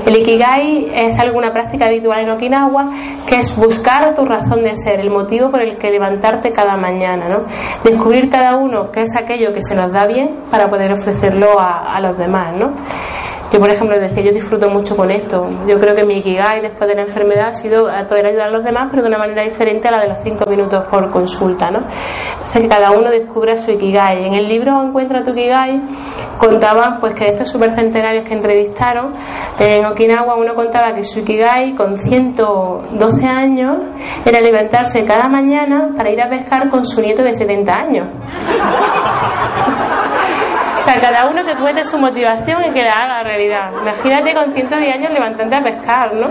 [0.06, 2.90] El Ikigai es alguna práctica habitual en Okinawa
[3.26, 7.26] que es buscar tu razón de ser, el motivo por el que levantarte cada mañana,
[7.28, 7.44] ¿no?
[7.82, 11.98] Descubrir cada uno qué es aquello que se nos da bien para poder ofrecerlo a,
[12.00, 12.72] los demás, ¿no?
[13.54, 15.48] Yo, por ejemplo, decía, yo disfruto mucho con esto.
[15.64, 18.64] Yo creo que mi Ikigai después de la enfermedad ha sido poder ayudar a los
[18.64, 21.84] demás, pero de una manera diferente a la de los cinco minutos por consulta, ¿no?
[22.32, 24.26] Entonces, que cada uno descubra su Ikigai.
[24.26, 25.80] En el libro Encuentra tu Ikigai
[26.36, 29.12] contaban pues que estos supercentenarios que entrevistaron
[29.60, 33.76] en Okinawa uno contaba que su Ikigai con 112 años
[34.24, 38.08] era levantarse cada mañana para ir a pescar con su nieto de 70 años.
[40.84, 43.70] O sea, cada uno que cuente su motivación y que la haga realidad.
[43.80, 46.28] Imagínate con 110 años levantando a pescar, ¿no?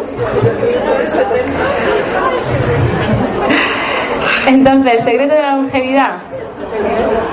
[4.45, 6.17] Entonces, el secreto de la longevidad,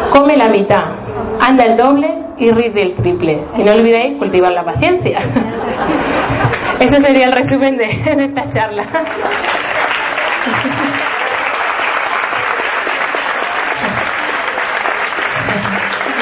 [0.09, 0.85] come la mitad,
[1.43, 3.39] anda el doble y rinde el triple.
[3.55, 5.21] Y no olvidéis cultivar la paciencia.
[6.81, 8.85] Eso sería el resumen de esta charla.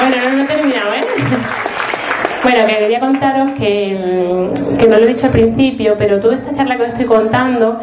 [0.08, 1.00] Bueno, no, no he terminado, ¿eh?
[2.42, 6.36] Bueno, que quería contaros que, mm, que, no lo he dicho al principio, pero toda
[6.36, 7.80] esta charla que os estoy contando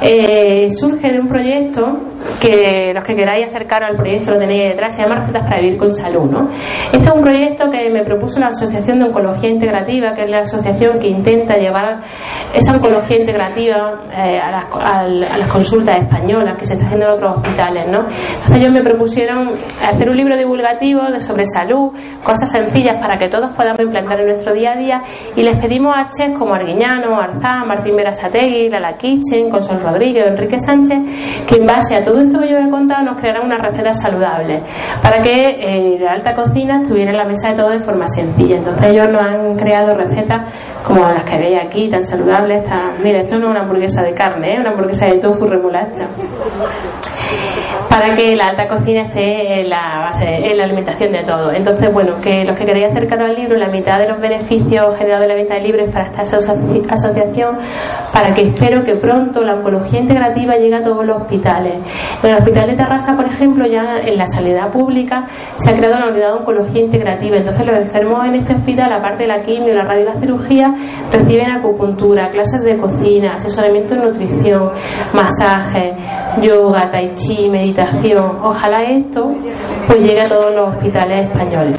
[0.00, 1.98] eh, surge de un proyecto
[2.40, 5.78] que los que queráis acercaros al proyecto lo tenéis detrás, se llama Recetas para Vivir
[5.78, 6.30] con Salud.
[6.30, 6.48] ¿no?
[6.92, 10.40] Este es un proyecto que me propuso la Asociación de Oncología Integrativa, que es la
[10.40, 12.00] asociación que intenta llevar
[12.54, 17.12] esa oncología integrativa eh, a, las, a, las, consultas españolas que se está haciendo en
[17.12, 17.86] otros hospitales.
[17.88, 18.00] ¿no?
[18.00, 23.28] Entonces ellos me propusieron hacer un libro divulgativo de, sobre salud, cosas sencillas para que
[23.28, 25.02] todos podamos implantar en nuestro día a día
[25.34, 30.58] y les pedimos a chefs como Arguiñano, Arzá, Martín Verasategui, Lala Kitchen, Consuelo Rodríguez, Enrique
[30.58, 30.98] Sánchez,
[31.48, 34.62] que en base a todo esto que yo he contado nos crearan unas recetas saludables
[35.02, 38.56] para que eh, la alta cocina estuviera en la mesa de todo de forma sencilla.
[38.56, 40.52] Entonces ellos nos han creado recetas
[40.86, 43.02] como las que veis aquí, tan saludables, tan...
[43.02, 44.60] Mira, esto no es una hamburguesa de carne, es ¿eh?
[44.60, 46.06] una hamburguesa de tofu remolacha.
[47.90, 51.50] Para que la alta cocina esté en la base, en la alimentación de todo.
[51.50, 55.22] Entonces, bueno, que los que queréis acercaros al libro, la mitad de los beneficios generados
[55.22, 57.58] de la venta de libros para esta asociación,
[58.12, 61.72] para que espero que pronto la oncología integrativa llegue a todos los hospitales.
[62.22, 65.26] En el hospital de Terrassa, por ejemplo, ya en la sanidad pública
[65.58, 67.38] se ha creado una unidad de oncología integrativa.
[67.38, 70.75] Entonces, los enfermos en este hospital, aparte de la quimio, la radio y la cirugía,
[71.12, 74.70] reciben acupuntura, clases de cocina, asesoramiento en nutrición,
[75.12, 75.94] masaje,
[76.42, 78.38] yoga, tai chi, meditación.
[78.42, 79.32] Ojalá esto
[79.86, 81.76] pues llegue a todos los hospitales españoles.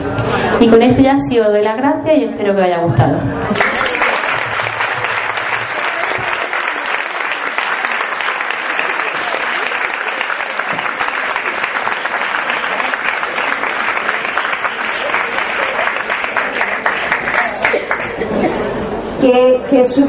[0.60, 3.20] Y con esto ya sí os doy las gracias y espero que os haya gustado.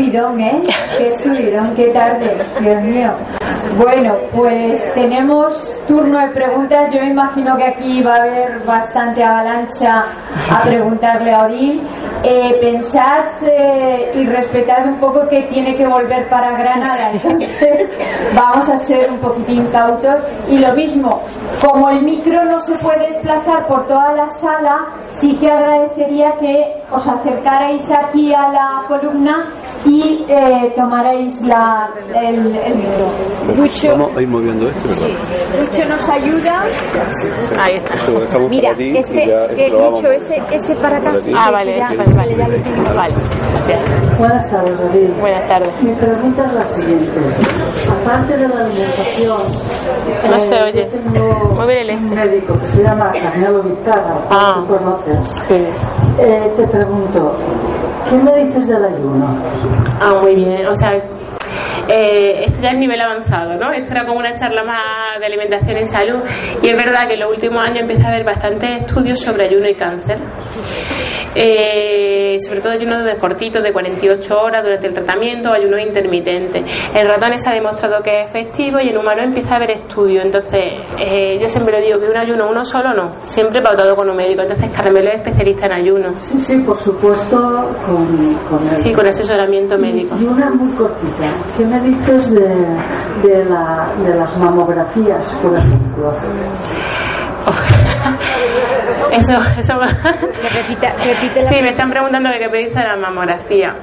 [0.08, 0.62] Subidón, ¿eh?
[0.96, 3.10] Qué subidón, qué tarde, Dios mío.
[3.76, 6.90] Bueno, pues tenemos turno de preguntas.
[6.92, 10.04] Yo imagino que aquí va a haber bastante avalancha
[10.50, 11.82] a preguntarle a Oril.
[12.24, 17.92] Eh, pensad eh, y respetad un poco que tiene que volver para Granada, entonces
[18.34, 20.16] vamos a ser un poquitín cautos.
[20.48, 21.22] Y lo mismo,
[21.64, 26.74] como el micro no se puede desplazar por toda la sala, sí que agradecería que
[26.90, 29.46] os acercarais aquí a la columna
[29.84, 33.56] y eh, tomarais la, el, el micro.
[33.56, 35.08] Lucho, Vamos a ir moviendo esto, ¿verdad?
[35.60, 36.62] Lucho nos ayuda.
[37.60, 38.38] Ahí está.
[38.50, 41.14] Mira, este, que Lucho, ese, ese para acá.
[41.36, 42.36] Ah, vale, ya, vale, vale.
[42.36, 42.94] ya lo tengo.
[42.94, 43.14] Vale.
[44.18, 45.10] Buenas tardes, David.
[45.20, 45.82] Buenas tardes.
[45.82, 47.20] Mi pregunta es la siguiente.
[48.02, 49.38] Aparte de la alimentación,
[50.28, 50.88] No eh, se oye.
[50.90, 52.14] yo tengo el un este.
[52.16, 54.54] médico que se llama Carmelo Vizcarra, Ah.
[54.54, 55.44] que tú conoces.
[55.48, 55.64] Sí.
[56.20, 57.36] Eh, te pregunto,
[58.08, 59.26] ¿qué me dices del ayuno?
[60.00, 60.66] Ah, muy bien.
[60.66, 61.00] O sea,
[61.88, 63.72] eh, este ya es nivel avanzado, ¿no?
[63.72, 66.20] Esto era como una charla más de alimentación y salud.
[66.62, 69.68] Y es verdad que en los últimos años empieza a haber bastantes estudios sobre ayuno
[69.68, 70.18] y cáncer.
[71.34, 76.64] Eh, sobre todo ayuno de cortitos de 48 horas durante el tratamiento, ayuno intermitente.
[76.94, 80.24] En ratones se ha demostrado que es efectivo y en humanos empieza a haber estudios.
[80.24, 84.10] Entonces, eh, yo siempre lo digo que un ayuno uno solo no, siempre pautado con
[84.10, 84.42] un médico.
[84.42, 86.14] Entonces, Carmelo es especialista en ayunos.
[86.18, 88.76] Sí, sí, por supuesto, con, con el...
[88.76, 90.16] Sí, con asesoramiento médico.
[90.20, 91.32] Y una muy cortita.
[91.56, 92.48] ¿Qué me dices de,
[93.22, 96.12] de, la, de las mamografías, por ejemplo?
[99.10, 99.80] Eso, eso.
[100.52, 103.74] Repita, repite la Sí, me están preguntando que qué pedís a la mamografía.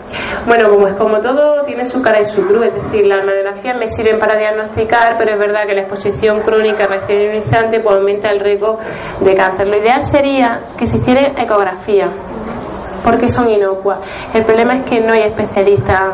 [0.45, 3.77] Bueno, como es como todo, tiene su cara y su cruz, es decir, las mamografías
[3.77, 8.29] me sirven para diagnosticar, pero es verdad que la exposición crónica recién ionizante pues, aumenta
[8.29, 8.79] el riesgo
[9.21, 9.67] de cáncer.
[9.67, 12.08] Lo ideal sería que se hiciera ecografía,
[13.03, 13.99] porque son inocuas.
[14.34, 16.13] El problema es que no hay especialistas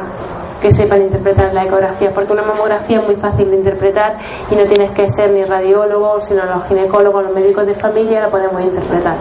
[0.62, 4.16] que sepan interpretar la ecografía, porque una mamografía es muy fácil de interpretar
[4.50, 8.30] y no tienes que ser ni radiólogo, sino los ginecólogos, los médicos de familia la
[8.30, 9.16] podemos interpretar.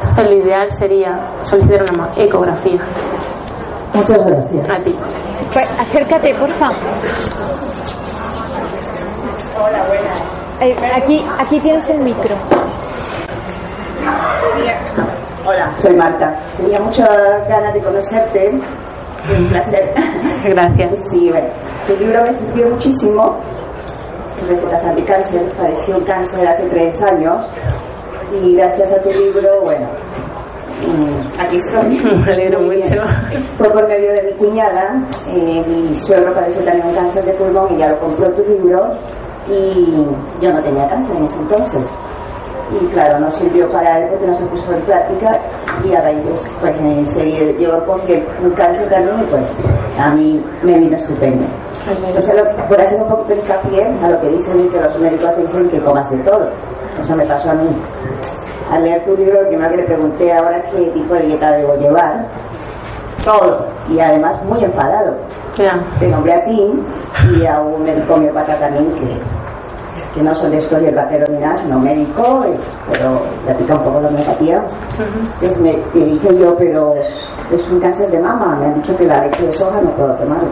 [0.00, 2.80] Entonces lo ideal sería solicitar una ecografía.
[3.92, 4.70] Muchas gracias.
[4.70, 4.94] A ti.
[5.52, 6.70] Pues, acércate, porfa.
[10.60, 12.34] Eh, aquí, aquí tienes el micro.
[15.44, 16.34] Hola, soy Marta.
[16.56, 17.08] Tenía muchas
[17.48, 18.60] ganas de conocerte.
[19.38, 19.92] Un placer.
[20.44, 20.90] Gracias.
[21.10, 21.48] Sí, bueno,
[21.86, 23.36] tu libro me sirvió muchísimo.
[24.48, 25.50] Recetas anticáncer.
[25.52, 27.44] Padeció un cáncer hace tres años.
[28.42, 29.86] Y gracias a tu libro, bueno,
[30.86, 31.98] mm, aquí estoy.
[32.26, 33.02] Me alegro mucho.
[33.56, 35.00] Fue por medio de mi cuñada.
[35.30, 38.92] eh, mi suegro padeció también un cáncer de pulmón y ya lo compró tu libro.
[39.48, 40.04] y
[40.42, 41.86] yo no tenía cáncer en ese entonces.
[42.80, 45.38] Y claro, no sirvió para él porque no se puso en práctica
[45.84, 49.56] y a raíz de eso, pues enseguida yo cogí un cáncer también y pues
[49.98, 51.44] a mí me vino estupendo.
[51.88, 52.34] Entonces,
[52.68, 55.68] por hacer un poco de hincapié a lo que dicen que los médicos te dicen
[55.68, 56.48] que comas de todo.
[57.00, 57.68] Eso me pasó a mí.
[58.72, 61.76] Al leer tu libro, lo primero que le pregunté ahora qué tipo de dieta debo
[61.76, 62.26] llevar.
[63.24, 63.66] Todo.
[63.88, 65.14] Y además muy enfadado.
[65.98, 66.82] Te nombré a ti
[67.38, 69.35] y a un médico homeopata también que
[70.16, 72.44] que no son de historia el ni nada, sino médico,
[72.90, 74.62] pero practica un poco la homeopatía.
[75.34, 76.94] Entonces me, dije yo, pero
[77.52, 80.14] es un cáncer de mama, me han dicho que la leche de soja no puedo
[80.14, 80.48] tomarlo.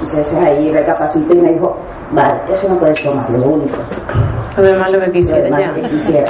[0.00, 1.76] Entonces ahí recapacité y me dijo,
[2.12, 3.78] vale, eso no puedes tomar, lo único.
[4.56, 5.72] Lo demás lo que quisiera, ya.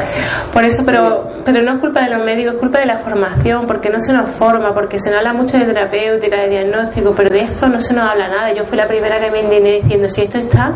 [0.53, 3.67] Por eso, pero, pero no es culpa de los médicos, es culpa de la formación,
[3.67, 7.31] porque no se nos forma, porque se nos habla mucho de terapéutica, de diagnóstico, pero
[7.31, 8.53] de esto no se nos habla nada.
[8.53, 10.73] Yo fui la primera que me indigné diciendo, si esto está,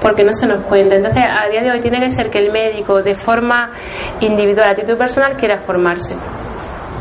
[0.00, 0.96] porque no se nos cuenta.
[0.96, 3.70] Entonces, a día de hoy tiene que ser que el médico, de forma
[4.20, 6.16] individual, a título personal, quiera formarse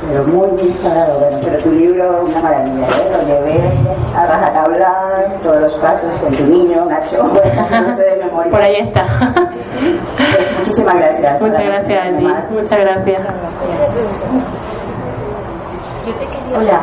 [0.07, 1.19] pero muy bien instalado.
[1.19, 3.11] Bueno, pero tu libro una maravilla, ¿eh?
[3.11, 3.71] Lo llevé
[4.15, 7.23] a rajatabla, todos los pasos con tu niño, Nacho,
[7.87, 8.51] no sé de memoria.
[8.51, 9.05] Por ahí está.
[10.17, 11.41] Pues, muchísimas gracias.
[11.41, 12.27] Muchas gracias a ti.
[12.53, 13.21] Muchas gracias.
[16.55, 16.81] Hola.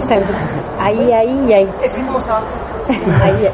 [0.00, 0.26] Espera.
[0.80, 1.68] Ahí, ahí y ahí.
[1.82, 2.42] Es que como estaba.
[3.22, 3.48] ahí.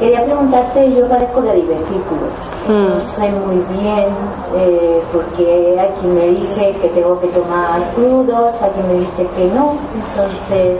[0.00, 2.30] Quería preguntarte, yo padezco de divertículos.
[2.70, 2.86] Mm.
[2.86, 4.14] No sé muy bien,
[4.56, 9.26] eh, porque hay quien me dice que tengo que tomar crudos, hay quien me dice
[9.36, 9.76] que no.
[9.92, 10.78] Entonces,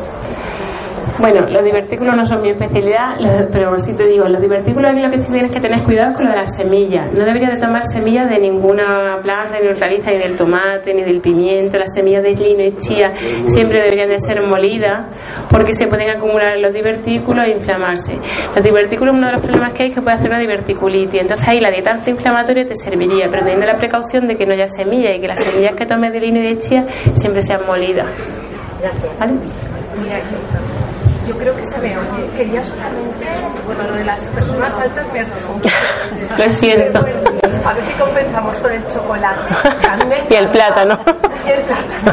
[1.20, 3.16] bueno, los divertículos no son mi especialidad,
[3.52, 6.30] pero sí te digo, los divertículos aquí lo que tienes que tener cuidado con lo
[6.30, 7.12] de las semillas.
[7.12, 11.20] No deberías de tomar semillas de ninguna planta, ni hortaliza, ni del tomate, ni del
[11.20, 11.78] pimiento.
[11.78, 13.12] Las semillas de lino y chía
[13.48, 15.06] siempre deberían de ser molidas
[15.50, 18.18] porque se pueden acumular en los divertículos e inflamarse.
[18.54, 21.20] Los divertículos, uno de los problemas que hay es que puede hacer una diverticulitis.
[21.20, 24.68] Entonces ahí la dieta antiinflamatoria te serviría, pero teniendo la precaución de que no haya
[24.68, 28.06] semillas y que las semillas que tomes de lino y de chía siempre sean molidas.
[28.80, 29.18] Gracias.
[29.18, 29.34] ¿Vale?
[31.26, 31.96] Yo creo que se ve.
[31.96, 33.26] Oye, quería solamente,
[33.66, 35.28] bueno, lo de las personas altas me has
[36.38, 36.98] Lo siento.
[36.98, 39.54] A ver si compensamos con el chocolate.
[40.30, 40.98] y el plátano.
[41.46, 42.12] y el plátano.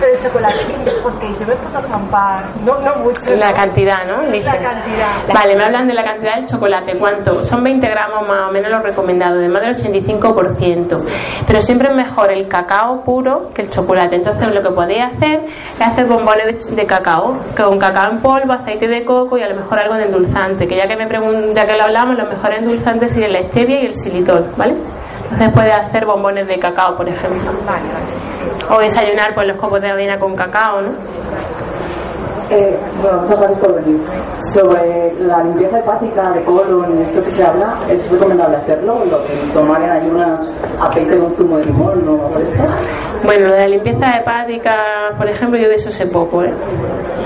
[0.00, 0.54] Pero el chocolate,
[1.02, 3.36] porque yo me puedo zampar, no, no mucho.
[3.36, 4.22] La cantidad, ¿no?
[4.22, 5.34] La cantidad.
[5.34, 6.96] Vale, me hablan de la cantidad del chocolate.
[6.98, 7.44] ¿Cuánto?
[7.44, 11.06] Son 20 gramos más o menos lo recomendado, de más del 85%.
[11.46, 14.16] Pero siempre es mejor el cacao puro que el chocolate.
[14.16, 15.44] Entonces lo que podéis hacer
[15.78, 19.56] es hacer bombones de, cacao, con cacao en polvo, aceite de coco y a lo
[19.56, 20.66] mejor algo de endulzante.
[20.66, 23.86] Que ya que me ya que lo hablamos, los mejores endulzantes serían la stevia y
[23.86, 24.76] el xilitol, ¿vale?
[25.24, 27.52] Entonces puede hacer bombones de cacao, por ejemplo.
[28.70, 30.90] O desayunar pues los copos de avena con cacao, ¿no?
[32.50, 34.00] Eh, bueno, muchas gracias por venir.
[34.52, 39.04] Sobre la limpieza hepática de colon, esto que se habla, ¿es recomendable hacerlo?
[39.08, 40.40] Lo que tomar en ayunas
[40.80, 42.62] aceite un zumo de limón o esto?
[43.22, 46.52] Bueno, de la limpieza hepática, por ejemplo, yo de eso sé poco, ¿eh?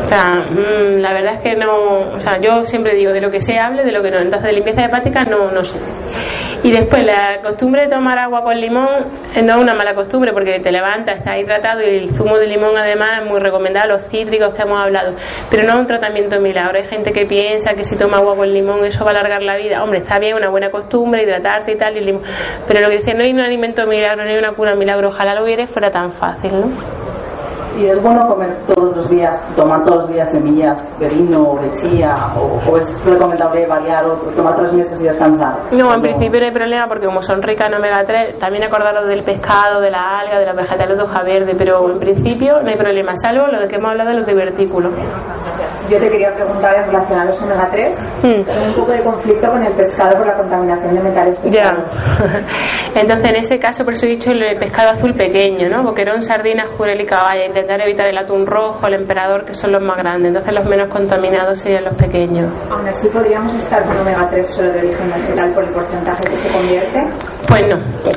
[0.05, 3.30] O sea, mm, la verdad es que no, o sea, yo siempre digo de lo
[3.30, 4.18] que se hable, de lo que no.
[4.18, 5.78] Entonces, de limpieza hepática no, no sé.
[6.64, 8.88] Y después, la costumbre de tomar agua con limón
[9.36, 12.47] eh, no es una mala costumbre porque te levantas, estás hidratado y el zumo de
[12.47, 15.12] limón además es muy recomendado, los cítricos que hemos hablado.
[15.51, 16.78] Pero no es un tratamiento milagro.
[16.78, 19.57] Hay gente que piensa que si toma agua con limón eso va a alargar la
[19.57, 19.82] vida.
[19.82, 22.22] Hombre, está bien, una buena costumbre, hidratarte y tal, y limón.
[22.66, 25.09] Pero lo que dice, no hay un alimento milagro, no hay una cura milagro.
[25.09, 26.66] Ojalá lo hubiera tan fácil, ¿no?
[27.76, 31.61] ¿Y es bueno comer todos los días, tomar todos los días semillas de vino o
[31.61, 32.14] de chía?
[32.37, 35.59] O, es recomendable variar o tomar tres meses y descansar?
[35.72, 39.09] No, en principio no hay problema porque como son ricas en omega 3, también acordaros
[39.09, 42.68] del pescado, de la alga, de los vegetales de hoja verde, pero en principio no
[42.68, 44.93] hay problema, salvo lo de que hemos hablado de los divertículos.
[45.91, 48.26] Yo te quería preguntar en relación a los omega 3, hmm.
[48.68, 51.85] un poco de conflicto con el pescado por la contaminación de metales pesados.
[51.93, 52.35] Ya.
[53.01, 55.82] Entonces, en ese caso, por eso he dicho el pescado azul pequeño, ¿no?
[55.82, 59.82] Boquerón, sardina, jurel y caballa intentar evitar el atún rojo, el emperador, que son los
[59.82, 60.28] más grandes.
[60.28, 62.53] Entonces los menos contaminados serían los pequeños.
[62.70, 66.37] Aún así podríamos estar con omega 3 solo de origen vegetal por el porcentaje que
[66.37, 67.05] se convierte.
[67.49, 67.76] Pues no,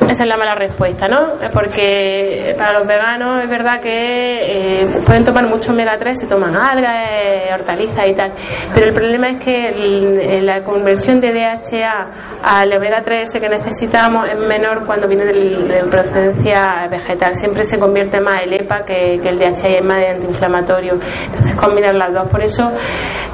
[0.09, 1.34] esa es la mala respuesta, ¿no?
[1.53, 6.55] Porque para los veganos es verdad que eh, pueden tomar mucho omega 3 si toman
[6.55, 8.32] algas, eh, hortalizas y tal.
[8.74, 12.08] Pero el problema es que la conversión de DHA
[12.43, 17.36] al omega 3 que necesitamos es menor cuando viene de procedencia vegetal.
[17.36, 20.93] Siempre se convierte más el EPA que, el DHA es más antiinflamatorio.
[21.26, 22.28] Entonces combinar las dos.
[22.30, 22.72] Por eso,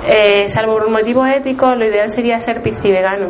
[0.07, 3.27] eh, salvo por motivos éticos, lo ideal sería ser pisci vegano.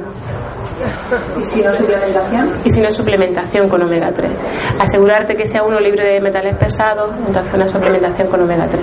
[1.40, 2.52] ¿Y si no suplementación?
[2.66, 4.32] Y si no suplementación con omega 3.
[4.80, 8.82] Asegurarte que sea uno libre de metales pesados, entonces una suplementación con omega 3.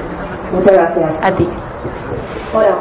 [0.53, 1.23] Muchas gracias.
[1.23, 1.47] A ti.
[2.53, 2.77] Hola.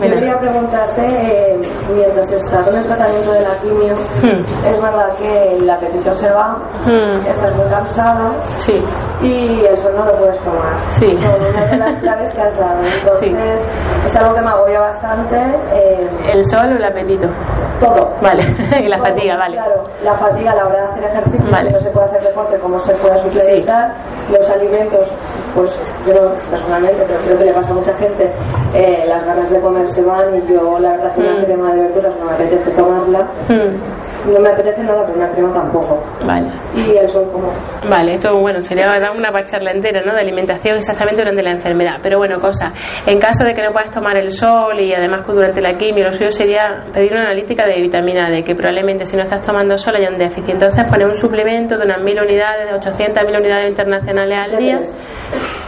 [0.00, 1.60] Yo quería preguntarte, eh,
[1.94, 4.66] mientras estás en el tratamiento de la quimio, hmm.
[4.66, 6.56] es verdad que el apetito se va,
[6.86, 7.26] hmm.
[7.26, 8.82] estás muy cansado sí.
[9.20, 10.80] y el sol no lo puedes tomar.
[10.90, 11.18] Sí.
[11.18, 12.82] Son una de las claves que has dado.
[12.82, 13.72] Entonces,
[14.06, 15.36] es algo que me agobia bastante.
[15.74, 17.28] Eh, ¿El sol o el apetito?
[17.78, 18.10] Todo.
[18.22, 18.42] Vale,
[18.80, 19.56] y la fatiga, vale.
[19.56, 22.58] Claro, la fatiga a la hora de hacer ejercicio, si no se puede hacer deporte,
[22.58, 23.92] como se pueda suplementar,
[24.30, 25.08] los alimentos,
[25.54, 28.32] pues yo personalmente, pero creo que le pasa a mucha gente,
[28.74, 31.44] eh, las ganas de comer se van y yo la verdad que una mm.
[31.44, 33.20] crema de verduras no me apetece tomarla.
[33.48, 34.10] Mm.
[34.26, 35.98] No me apetece nada, pero una crema tampoco.
[36.26, 36.46] Vale.
[36.74, 37.50] Y el sol como.
[37.88, 40.12] Vale, esto bueno, sería una charla entera, ¿no?
[40.12, 41.96] De alimentación exactamente durante la enfermedad.
[42.02, 42.70] Pero bueno, cosa,
[43.06, 46.12] en caso de que no puedas tomar el sol y además durante la quimio, lo
[46.12, 49.96] suyo sería pedir una analítica de vitamina D, que probablemente si no estás tomando sol
[49.96, 50.50] hay un déficit.
[50.50, 54.78] Entonces poner un suplemento de unas mil unidades, de 800 mil unidades internacionales al día
[54.78, 54.86] de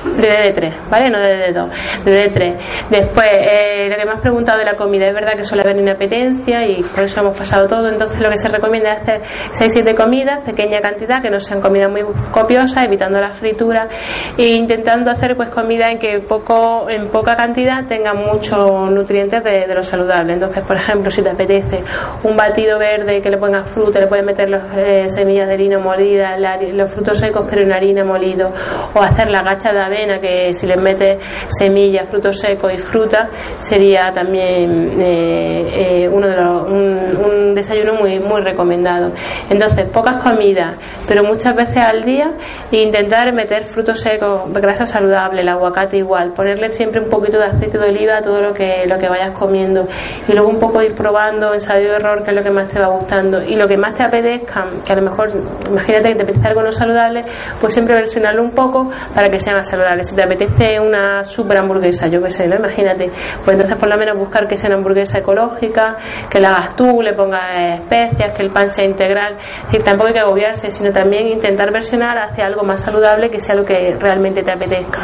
[0.05, 1.11] DD3, ¿vale?
[1.11, 2.57] No de DD2, de DD3.
[2.91, 5.77] Después, eh, lo que me has preguntado de la comida, es verdad que suele haber
[5.77, 9.23] inapetencia y por eso hemos pasado todo, entonces lo que se recomienda es hacer
[9.53, 13.89] 6-7 comidas, pequeña cantidad, que no sean comidas muy copiosas, evitando la fritura
[14.37, 19.67] e intentando hacer pues comida en que poco, en poca cantidad tenga muchos nutrientes de,
[19.73, 20.35] lo saludable.
[20.35, 21.83] Entonces, por ejemplo, si te apetece
[22.23, 25.79] un batido verde que le pongas fruta, le puedes meter las eh, semillas de harina
[25.79, 26.37] molida,
[26.73, 28.53] los frutos secos pero en harina molido,
[28.95, 31.19] o hacer la gacha de avena que si le metes
[31.59, 33.29] semillas, frutos secos y fruta
[33.61, 39.13] sería también eh, eh, uno de los, un, desayuno muy, muy recomendado.
[39.51, 40.75] Entonces, pocas comidas,
[41.07, 42.33] pero muchas veces al día
[42.71, 47.47] e intentar meter frutos secos, grasa saludable, el aguacate igual, ponerle siempre un poquito de
[47.47, 49.87] aceite de oliva a todo lo que, lo que vayas comiendo
[50.27, 52.81] y luego un poco ir probando ensayo de error, que es lo que más te
[52.81, 55.31] va gustando y lo que más te apetezca, que a lo mejor,
[55.69, 57.25] imagínate que te apetece algo no saludable,
[57.61, 59.82] pues siempre versionarlo un poco para que sea más saludable.
[60.03, 62.57] Si te apetece una super hamburguesa, yo qué sé, ¿no?
[62.57, 63.11] Imagínate,
[63.45, 65.97] pues entonces por lo menos buscar que sea una hamburguesa ecológica,
[66.31, 69.37] que la hagas tú, le pongas especias, que el pan sea integral.
[69.39, 73.41] Es decir, tampoco hay que agobiarse, sino también intentar versionar hacia algo más saludable que
[73.41, 75.01] sea lo que realmente te apetezca.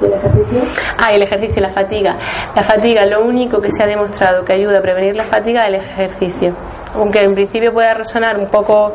[0.00, 0.60] ¿Y el ejercicio?
[0.98, 2.16] Ah, el ejercicio y la fatiga.
[2.56, 5.68] La fatiga, lo único que se ha demostrado que ayuda a prevenir la fatiga es
[5.68, 6.54] el ejercicio.
[6.94, 8.94] Aunque en principio pueda resonar un poco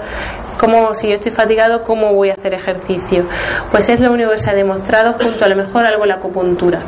[0.94, 3.26] si yo estoy fatigado, ¿cómo voy a hacer ejercicio?
[3.72, 6.82] Pues es lo único que se ha demostrado junto a lo mejor algo la acupuntura.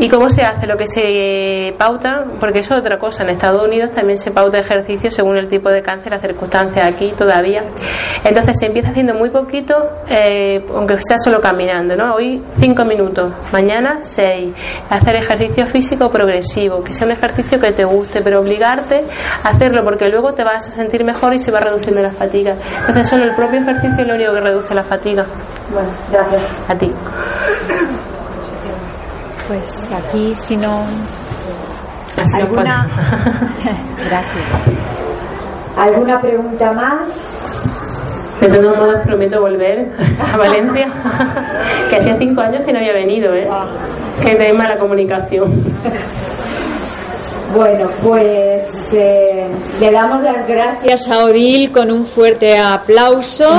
[0.00, 0.66] ¿Y cómo se hace?
[0.66, 4.58] Lo que se pauta, porque eso es otra cosa, en Estados Unidos también se pauta
[4.58, 7.62] ejercicio según el tipo de cáncer, las circunstancias aquí todavía.
[8.24, 9.74] Entonces se empieza haciendo muy poquito,
[10.08, 12.14] eh, aunque sea solo caminando, ¿no?
[12.14, 14.54] Hoy cinco minutos, mañana seis.
[14.88, 19.04] Hacer ejercicio físico progresivo, que sea un ejercicio que te guste, pero obligarte
[19.44, 22.54] a hacerlo porque luego te vas a sentir mejor y se va reduciendo la fatiga.
[22.80, 25.26] Entonces solo el propio ejercicio es lo único que reduce la fatiga.
[25.70, 26.42] Bueno, gracias.
[26.68, 26.90] A ti.
[29.50, 30.84] Pues aquí, si no.
[32.36, 32.86] ¿Alguna...
[33.96, 34.44] Gracias.
[35.76, 37.08] ¿Alguna pregunta más?
[38.40, 39.88] De todos modos, prometo volver
[40.20, 40.86] a Valencia,
[41.90, 43.48] que hacía cinco años que no había venido, ¿eh?
[43.50, 43.66] Ah.
[44.22, 45.52] Que tenéis mala comunicación.
[47.52, 49.48] Bueno, pues eh,
[49.80, 53.50] le damos las gracias a Odil con un fuerte aplauso.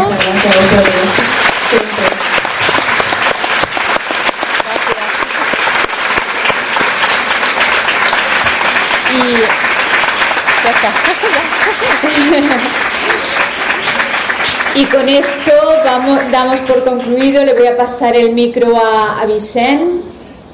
[14.73, 15.51] Y con esto
[15.83, 20.01] vamos, damos por concluido, le voy a pasar el micro a, a Vicente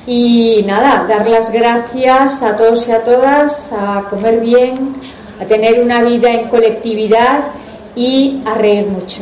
[0.07, 4.95] y nada, dar las gracias a todos y a todas, a comer bien,
[5.39, 7.43] a tener una vida en colectividad
[7.95, 9.21] y a reír mucho.